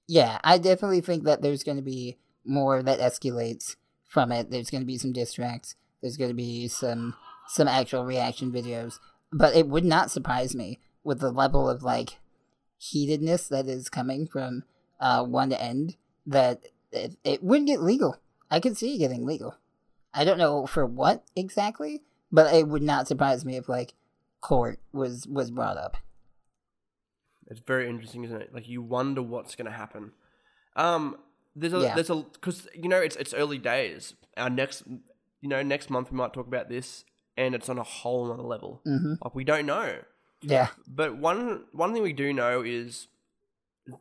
[0.08, 3.76] yeah, I definitely think that there's to be more that escalates
[4.08, 4.50] from it.
[4.50, 5.76] There's to be some diss tracks.
[6.00, 7.14] There's to be some
[7.46, 8.98] some actual reaction videos.
[9.32, 12.18] But it would not surprise me with the level of like
[12.78, 14.64] heatedness that is coming from
[14.98, 18.16] uh, one end that it, it would get legal.
[18.50, 19.56] I could see it getting legal.
[20.12, 22.02] I don't know for what exactly,
[22.32, 23.94] but it would not surprise me if like
[24.40, 25.96] court was was brought up.
[27.46, 28.54] It's very interesting, isn't it?
[28.54, 30.12] Like you wonder what's going to happen.
[30.76, 31.16] Um,
[31.56, 31.94] there's a Yeah.
[31.94, 34.14] there's a because you know it's it's early days.
[34.36, 34.84] Our next
[35.40, 37.04] you know next month we might talk about this,
[37.36, 38.80] and it's on a whole other level.
[38.84, 39.98] hmm Like we don't know.
[40.42, 40.68] Yeah.
[40.86, 43.08] But one one thing we do know is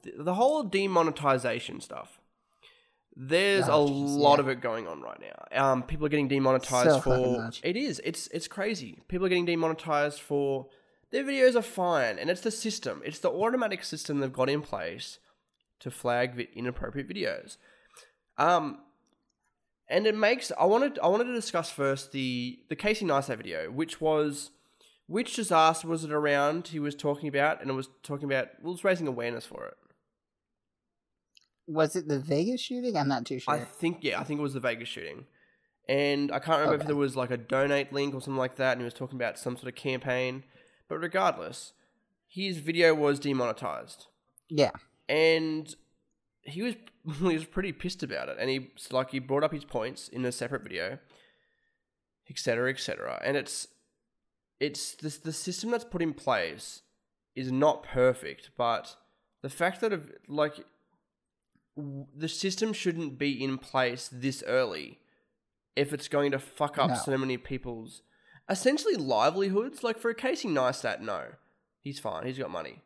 [0.03, 2.18] th- the whole demonetization stuff.
[3.15, 4.41] There's a lot yeah.
[4.41, 5.63] of it going on right now.
[5.71, 7.51] Um, people are getting demonetized So for.
[7.63, 8.01] It is.
[8.05, 9.01] It's it's crazy.
[9.07, 10.67] People are getting demonetized for
[11.11, 13.01] their videos are fine, and it's the system.
[13.03, 15.19] It's the automatic system they've got in place
[15.79, 17.57] to flag inappropriate videos.
[18.37, 18.79] Um,
[19.87, 23.71] and it makes I wanted I wanted to discuss first the the Casey Neistat video,
[23.71, 24.51] which was
[25.07, 28.71] which disaster was it around he was talking about, and it was talking about well,
[28.71, 29.77] it was raising awareness for it.
[31.69, 32.97] Was it the Vegas shooting?
[32.97, 33.53] I'm not too sure.
[33.53, 35.25] I think yeah, I think it was the Vegas shooting,
[35.87, 38.73] and I can't remember if there was like a donate link or something like that,
[38.73, 40.43] and he was talking about some sort of campaign.
[40.87, 41.73] But regardless,
[42.27, 44.07] his video was demonetized,
[44.49, 44.71] yeah.
[45.07, 45.75] and
[46.41, 46.75] he was
[47.19, 50.25] he was pretty pissed about it, and he like he brought up his points in
[50.25, 50.97] a separate video,
[52.29, 52.71] etc.
[52.71, 53.21] etc.
[53.23, 53.67] And it's
[54.59, 56.81] it's this the system that's put in place
[57.35, 58.95] is not perfect, but
[59.41, 60.65] the fact that of like
[62.15, 64.99] the system shouldn't be in place this early
[65.75, 66.95] if it's going to fuck up No.
[66.95, 68.01] so many people's
[68.49, 69.83] essentially livelihoods.
[69.83, 71.23] Like for a Casey Neistat, no,
[71.81, 72.81] he's fine, he's got money.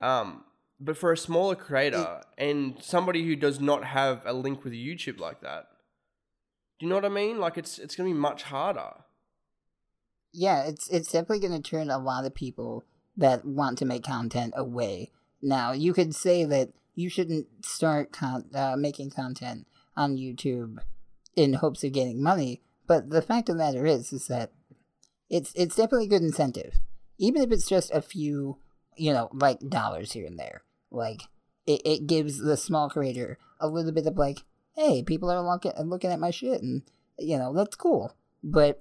[0.00, 0.44] Um,
[0.80, 5.18] but for a smaller creator and somebody who does not have a link with YouTube
[5.18, 5.66] like that,
[6.78, 7.38] do you know what I mean?
[7.38, 8.92] Like it's it's gonna be much harder.
[10.32, 12.84] Yeah, it's it's definitely going to turn a lot of people
[13.16, 15.10] that want to make content away.
[15.42, 16.68] Now, you could say that
[16.98, 20.78] you shouldn't start con- uh, making content on YouTube
[21.36, 24.50] in hopes of getting money, but the fact of the matter is is that
[25.30, 26.80] it's it's definitely a good incentive.
[27.16, 28.58] Even if it's just a few,
[28.96, 30.62] you know, like dollars here and there.
[30.90, 31.22] Like
[31.66, 34.40] it, it gives the small creator a little bit of like,
[34.74, 36.82] hey, people are looking looking at my shit and
[37.16, 38.16] you know, that's cool.
[38.42, 38.80] But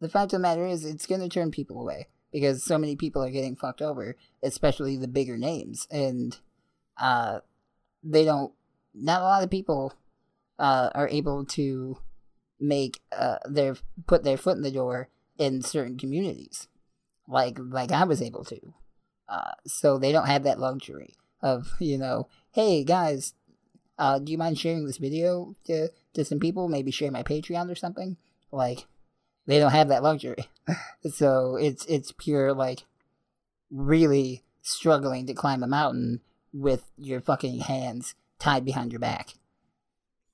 [0.00, 2.94] the fact of the matter is it's going to turn people away because so many
[2.94, 6.38] people are getting fucked over especially the bigger names and
[7.00, 7.40] uh
[8.02, 8.52] they don't
[8.94, 9.94] not a lot of people
[10.58, 11.98] uh are able to
[12.60, 13.76] make uh their
[14.06, 16.68] put their foot in the door in certain communities
[17.26, 18.74] like like I was able to
[19.28, 23.34] uh so they don't have that luxury of you know hey guys
[24.00, 26.68] uh, do you mind sharing this video to to some people?
[26.68, 28.16] Maybe share my Patreon or something.
[28.50, 28.86] Like,
[29.46, 30.46] they don't have that luxury,
[31.12, 32.84] so it's it's pure like
[33.70, 36.22] really struggling to climb a mountain
[36.52, 39.34] with your fucking hands tied behind your back.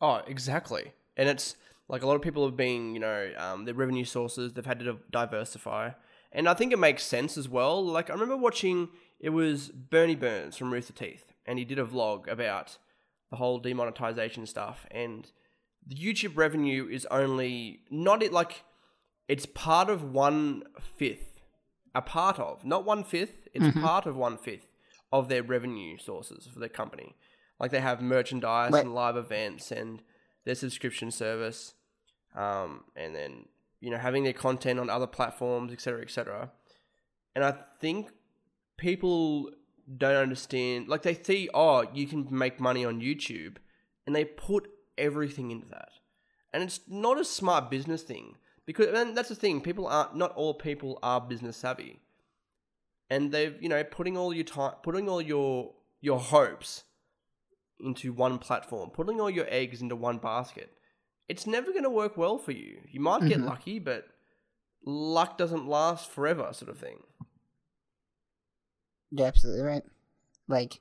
[0.00, 0.92] Oh, exactly.
[1.16, 1.56] And it's
[1.88, 4.80] like a lot of people have been, you know, um, their revenue sources, they've had
[4.80, 5.90] to diversify.
[6.32, 7.84] And I think it makes sense as well.
[7.84, 8.88] Like, I remember watching,
[9.20, 12.76] it was Burnie Burns from Rooster Teeth, and he did a vlog about
[13.30, 14.86] the whole demonetization stuff.
[14.90, 15.30] And
[15.86, 18.64] the YouTube revenue is only, not it like,
[19.28, 20.64] it's part of one
[20.96, 21.40] fifth,
[21.94, 23.80] a part of, not one fifth, it's Mhm.
[23.80, 24.66] part of one fifth
[25.18, 27.16] of their revenue sources for their company.
[27.58, 30.02] Like they have merchandise and live events and
[30.44, 31.74] their subscription service,
[32.34, 33.46] um, and then
[33.80, 36.50] you know having their content on other platforms, etc., etc.
[37.34, 38.10] And I think
[38.76, 39.50] people
[39.96, 40.88] don't understand.
[40.88, 43.56] Like they see, oh, you can make money on YouTube,
[44.06, 45.88] and they put everything into that,
[46.52, 48.36] and it's not a smart business thing
[48.66, 49.62] because and that's the thing.
[49.62, 52.00] People aren't not all people are business savvy,
[53.10, 56.84] and they've you know putting all your time, putting all your your hopes
[57.80, 60.72] into one platform, putting all your eggs into one basket,
[61.28, 62.80] it's never going to work well for you.
[62.90, 63.46] You might get Mhm.
[63.46, 64.06] lucky, but
[64.84, 67.02] luck doesn't last forever, sort of thing.
[69.10, 69.82] You're absolutely right.
[70.48, 70.80] Like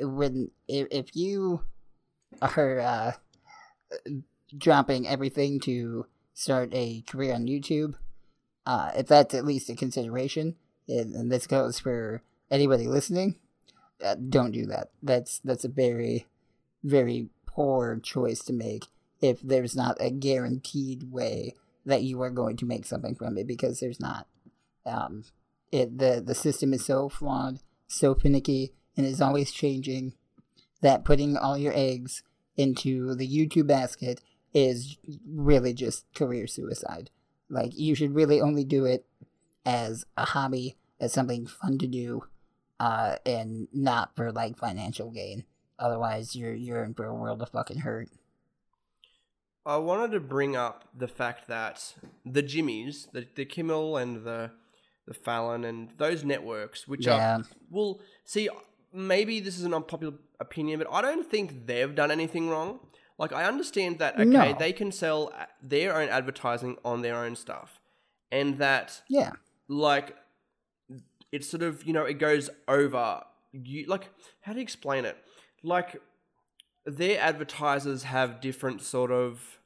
[0.00, 1.64] when if, if you
[2.40, 3.12] are uh,
[4.56, 7.94] dropping everything to start a career on YouTube,
[8.66, 10.56] uh, if that's at least a consideration,
[10.88, 13.36] and, this goes for anybody listening,
[14.04, 14.90] uh, don't do that.
[15.02, 16.26] That's that's a very
[16.84, 18.86] very poor choice to make
[19.20, 21.54] if there's not a guaranteed way
[21.86, 24.26] that you are going to make something from it because there's not.
[24.84, 25.24] Um,
[25.70, 30.14] it the the system is so flawed, so finicky, and is always changing
[30.80, 32.22] that putting all your eggs
[32.56, 34.20] into the YouTube basket
[34.52, 37.10] is really just career suicide.
[37.48, 39.06] Like you should really only do it
[39.64, 42.24] as a hobby, as something fun to do,
[42.80, 45.44] uh, and not for like financial gain.
[45.78, 48.08] Otherwise, you're you're in for a world of fucking hurt.
[49.64, 51.94] I wanted to bring up the fact that
[52.26, 54.50] the Jimmys, the, the Kimmel and the
[55.06, 57.38] the Fallon and those networks, which Yeah.
[57.38, 58.48] are well, see,
[58.92, 62.78] maybe this is an unpopular opinion, but I don't think they've done anything wrong.
[63.18, 64.52] Like I understand that okay, No.
[64.58, 67.80] they can sell their own advertising on their own stuff,
[68.30, 69.32] and that Yeah,
[69.72, 70.16] like
[71.30, 74.10] it's sort of you know it goes over you like
[74.42, 75.16] how do you explain it?
[75.62, 76.00] Like
[76.84, 79.58] their advertisers have different sort of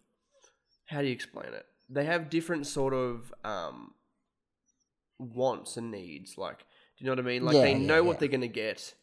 [0.87, 1.67] how do you explain it?
[1.89, 3.95] They have different sort of um
[5.19, 7.45] wants and needs like do you know what i mean?
[7.45, 8.21] Like Yeah, they yeah, know what yeah.
[8.21, 8.95] they're going to get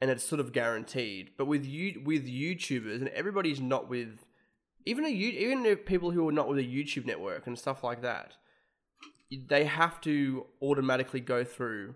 [0.00, 1.30] and it's sort of guaranteed.
[1.38, 4.24] But with you with youtubers and everybody's not with
[4.84, 8.34] even a even people who are not with a youtube network and stuff like that
[9.30, 11.94] they have to automatically go through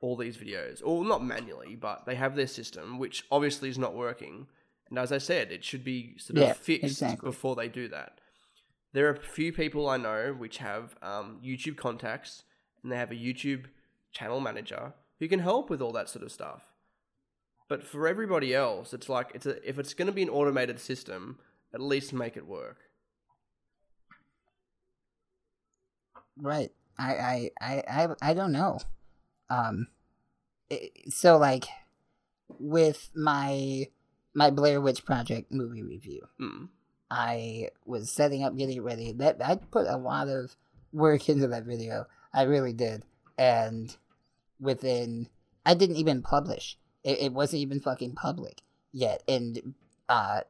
[0.00, 3.94] all these videos, or not manually, but they have their system, which obviously is not
[3.94, 4.46] working.
[4.90, 7.28] And as I said, it should be sort of Yeah, fixed exactly.
[7.28, 8.20] before they do that.
[8.92, 12.44] There are a few people I know which have um, YouTube contacts,
[12.82, 13.64] and they have a YouTube
[14.12, 16.62] channel manager who can help with all that sort of stuff.
[17.68, 20.78] But for everybody else, it's like it's a, if it's going to be an automated
[20.78, 21.38] system,
[21.74, 22.78] at least make it work.
[26.36, 26.70] Right.
[26.98, 28.78] I I I I, I don't know.
[29.50, 29.88] Um,
[30.70, 31.66] i- so like
[32.58, 33.88] with my
[34.34, 36.68] my Blair Witch Project movie review, Mm.
[37.10, 39.12] I was setting up, getting ready.
[39.12, 40.56] That I put a lot of
[40.92, 42.06] work into that video.
[42.34, 43.04] I really did,
[43.38, 43.96] and
[44.60, 45.28] within
[45.64, 46.78] I didn't even publish.
[47.04, 48.62] It, it wasn't even fucking public
[48.92, 49.74] yet, and
[50.08, 50.40] uh,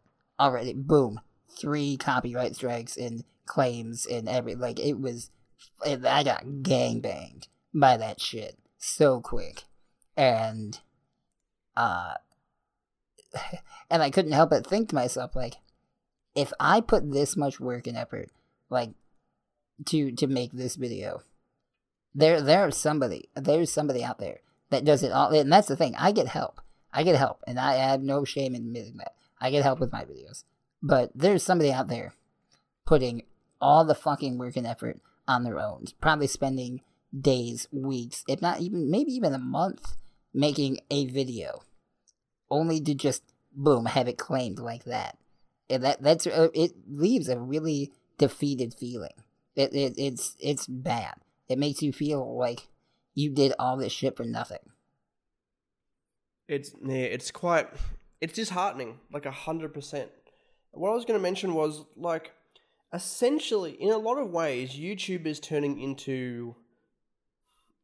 [0.40, 1.20] already boom,
[1.50, 5.30] three copyright strikes and claims and every like it was.
[5.84, 9.64] I got gang banged by that shit so quick,
[10.16, 10.78] and
[11.76, 12.14] uh,
[13.90, 15.56] and I couldn't help but think to myself like
[16.34, 18.30] if I put this much work and effort,
[18.70, 18.90] like
[19.86, 21.22] to to make this video,
[22.14, 24.40] there there's somebody there's somebody out there
[24.70, 25.94] that does it all, and that's the thing.
[25.96, 26.60] I get help.
[26.92, 29.14] I get help, and I have no shame in admitting that.
[29.40, 30.44] I get help with my videos,
[30.82, 32.14] but there's somebody out there
[32.86, 33.22] putting
[33.60, 36.80] all the fucking work and effort on their own, probably spending
[37.18, 39.96] days, weeks, if not even maybe even a month
[40.34, 41.62] making a video,
[42.50, 43.22] only to just
[43.52, 45.16] boom have it claimed like that
[45.68, 49.14] and that that's uh, it leaves a really defeated feeling.
[49.54, 51.14] It, it it's it's bad.
[51.48, 52.68] It makes you feel like
[53.14, 54.58] you did all this shit for nothing.
[56.48, 57.68] It's yeah, it's quite
[58.20, 60.10] it's disheartening, like a hundred percent.
[60.72, 62.32] What I was going to mention was like,
[62.96, 66.56] essentially, in a lot of ways, YouTube is turning into,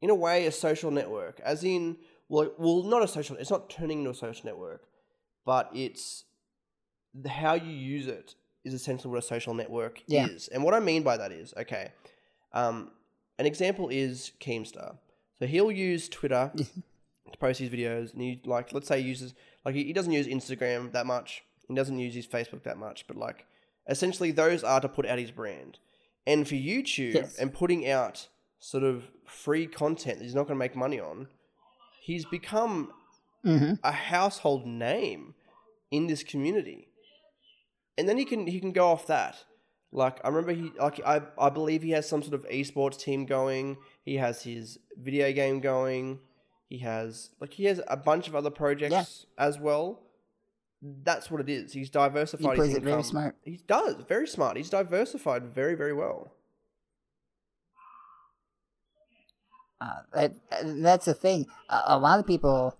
[0.01, 1.39] in a way, a social network.
[1.45, 1.97] As in,
[2.29, 3.37] well, well, not a social.
[3.37, 4.83] It's not turning into a social network,
[5.45, 6.25] but it's
[7.29, 8.35] how you use it
[8.65, 10.27] is essentially what a social network Yeah.
[10.27, 10.49] is.
[10.49, 11.93] And what I mean by that is, okay,
[12.53, 12.91] um,
[13.39, 14.97] an example is Keemstar.
[15.39, 19.35] So he'll use Twitter to post his videos, and he like, let's say, he uses
[19.65, 21.45] like he, he doesn't use Instagram that much.
[21.69, 23.47] He doesn't use his Facebook that much, but like,
[23.89, 25.79] essentially, those are to put out his brand.
[26.27, 27.39] And for YouTube Yes.
[27.39, 28.29] and putting out
[28.59, 31.29] sort of free content that he's not going to make money on,
[32.01, 32.93] he's become
[33.43, 35.35] hmm a household name
[35.91, 36.89] in this community.
[37.99, 39.37] And then he can he can go off that.
[39.91, 43.27] Like I remember he like I, I believe he has some sort of esports team
[43.27, 43.77] going.
[44.05, 46.21] He has his video game going.
[46.69, 50.01] He has like he has a bunch of other projects as well.
[50.83, 51.73] That's what it is.
[51.73, 52.51] He's diversified.
[52.51, 53.37] He plays his it very smart.
[53.45, 54.57] He does very smart.
[54.57, 56.33] He's diversified very very well.
[59.81, 60.35] Uh, that,
[60.83, 61.47] that's the thing.
[61.69, 62.77] A, a lot of people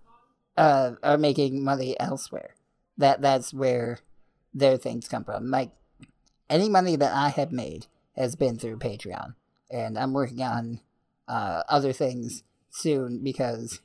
[0.57, 2.55] uh, are making money elsewhere.
[2.97, 3.99] That that's where
[4.53, 5.49] their things come from.
[5.49, 5.71] Like
[6.49, 9.35] any money that I have made has been through Patreon,
[9.71, 10.81] and I'm working on
[11.27, 13.81] uh, other things soon because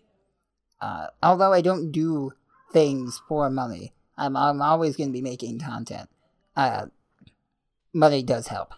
[0.80, 2.32] uh, although I don't do
[2.72, 6.10] things for money, I'm I'm always going to be making content.
[6.56, 6.86] Uh,
[7.94, 8.74] money does help.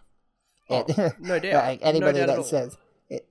[0.70, 0.84] Oh,
[1.18, 1.64] no doubt.
[1.64, 2.76] like anybody no doubt that says
[3.08, 3.26] it,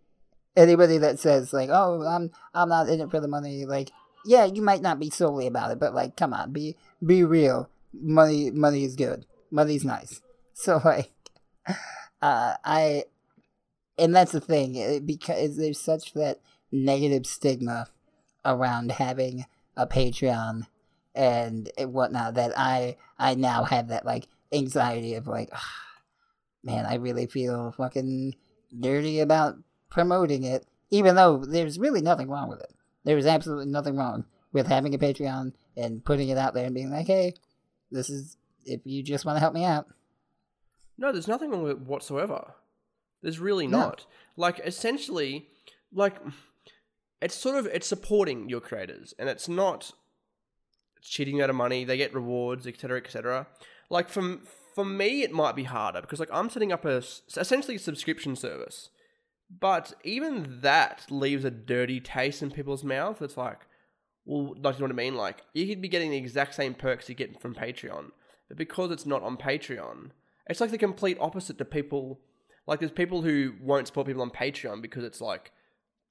[0.57, 3.91] anybody that says like oh i'm i'm not in it for the money like
[4.25, 7.69] yeah you might not be solely about it but like come on be be real
[7.93, 10.21] money money is good money's nice
[10.53, 11.13] so like
[12.21, 13.05] uh i
[13.97, 16.41] and that's the thing it, because there's such that
[16.73, 17.87] negative stigma
[18.43, 19.45] around having
[19.77, 20.67] a patreon
[21.15, 25.49] and eh, whatnot that i i now have that like anxiety of like
[26.63, 28.35] man, I really feel fucking
[28.77, 29.55] dirty about
[29.89, 32.73] promoting it, even though there's really nothing wrong with it.
[33.05, 36.91] There's absolutely nothing wrong with having a Patreon and putting it out there and being
[36.91, 37.33] like, hey,
[37.91, 38.35] this is
[38.65, 39.87] if you just want to help me out.
[40.97, 42.55] No, there's nothing wrong with it whatsoever.
[43.21, 43.77] There's really No.
[43.79, 44.05] not.
[44.35, 45.47] Like essentially,
[45.93, 46.15] like
[47.21, 49.93] it's sort of it's supporting your creators, and it's not
[51.01, 51.83] cheating out of money.
[51.83, 53.47] They get rewards, etc., etc.
[53.89, 54.41] Like from
[54.75, 57.03] for me, it might be harder because like I'm setting up a
[57.35, 58.89] essentially a subscription service,
[59.49, 63.21] but even that leaves a dirty taste in people's mouth.
[63.21, 63.59] It's like,
[64.25, 65.15] well, like you know what I mean?
[65.15, 68.11] Like you could be getting the exact same perks you get from Patreon,
[68.47, 70.11] but because it's not on Patreon,
[70.47, 72.19] it's like the complete opposite to people.
[72.67, 75.51] Like there's people who won't support people on Patreon because it's like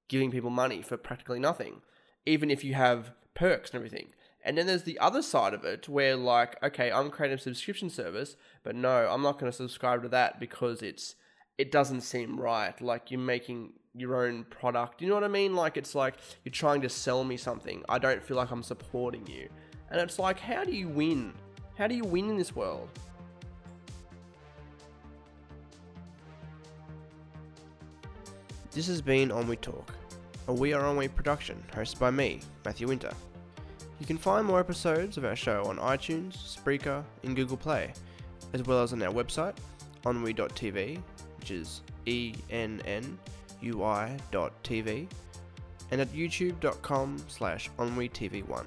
[0.09, 1.83] giving people money for practically nothing,
[2.27, 4.09] even if you have perks and everything.
[4.49, 7.91] And then there's the other side of it where like, okay, I'm creating a subscription
[7.91, 11.17] service, but no, I'm not going to subscribe to that because it's
[11.59, 12.81] it doesn't seem right.
[12.81, 15.03] Like you're making your own product.
[15.03, 15.55] You know what I mean?
[15.55, 16.15] Like it's like
[16.47, 17.85] you're trying to sell me something.
[17.91, 19.51] I don't feel like I'm supporting you.
[19.91, 21.35] And it's like, how do you win?
[21.77, 22.89] How do you win in this world?
[28.71, 29.93] This has been Ennui Talk,
[30.47, 33.13] a We Are Ennui production hosted by me, Matthew Winter.
[34.01, 37.93] You can find more episodes of our show on iTunes, Spreaker, and Google Play,
[38.53, 39.57] as well as on our website,
[40.07, 41.01] ennui.tv,
[41.39, 43.19] which is E N N
[43.61, 45.09] U TV,
[45.91, 48.67] and at youtube.com slash ennuitv1.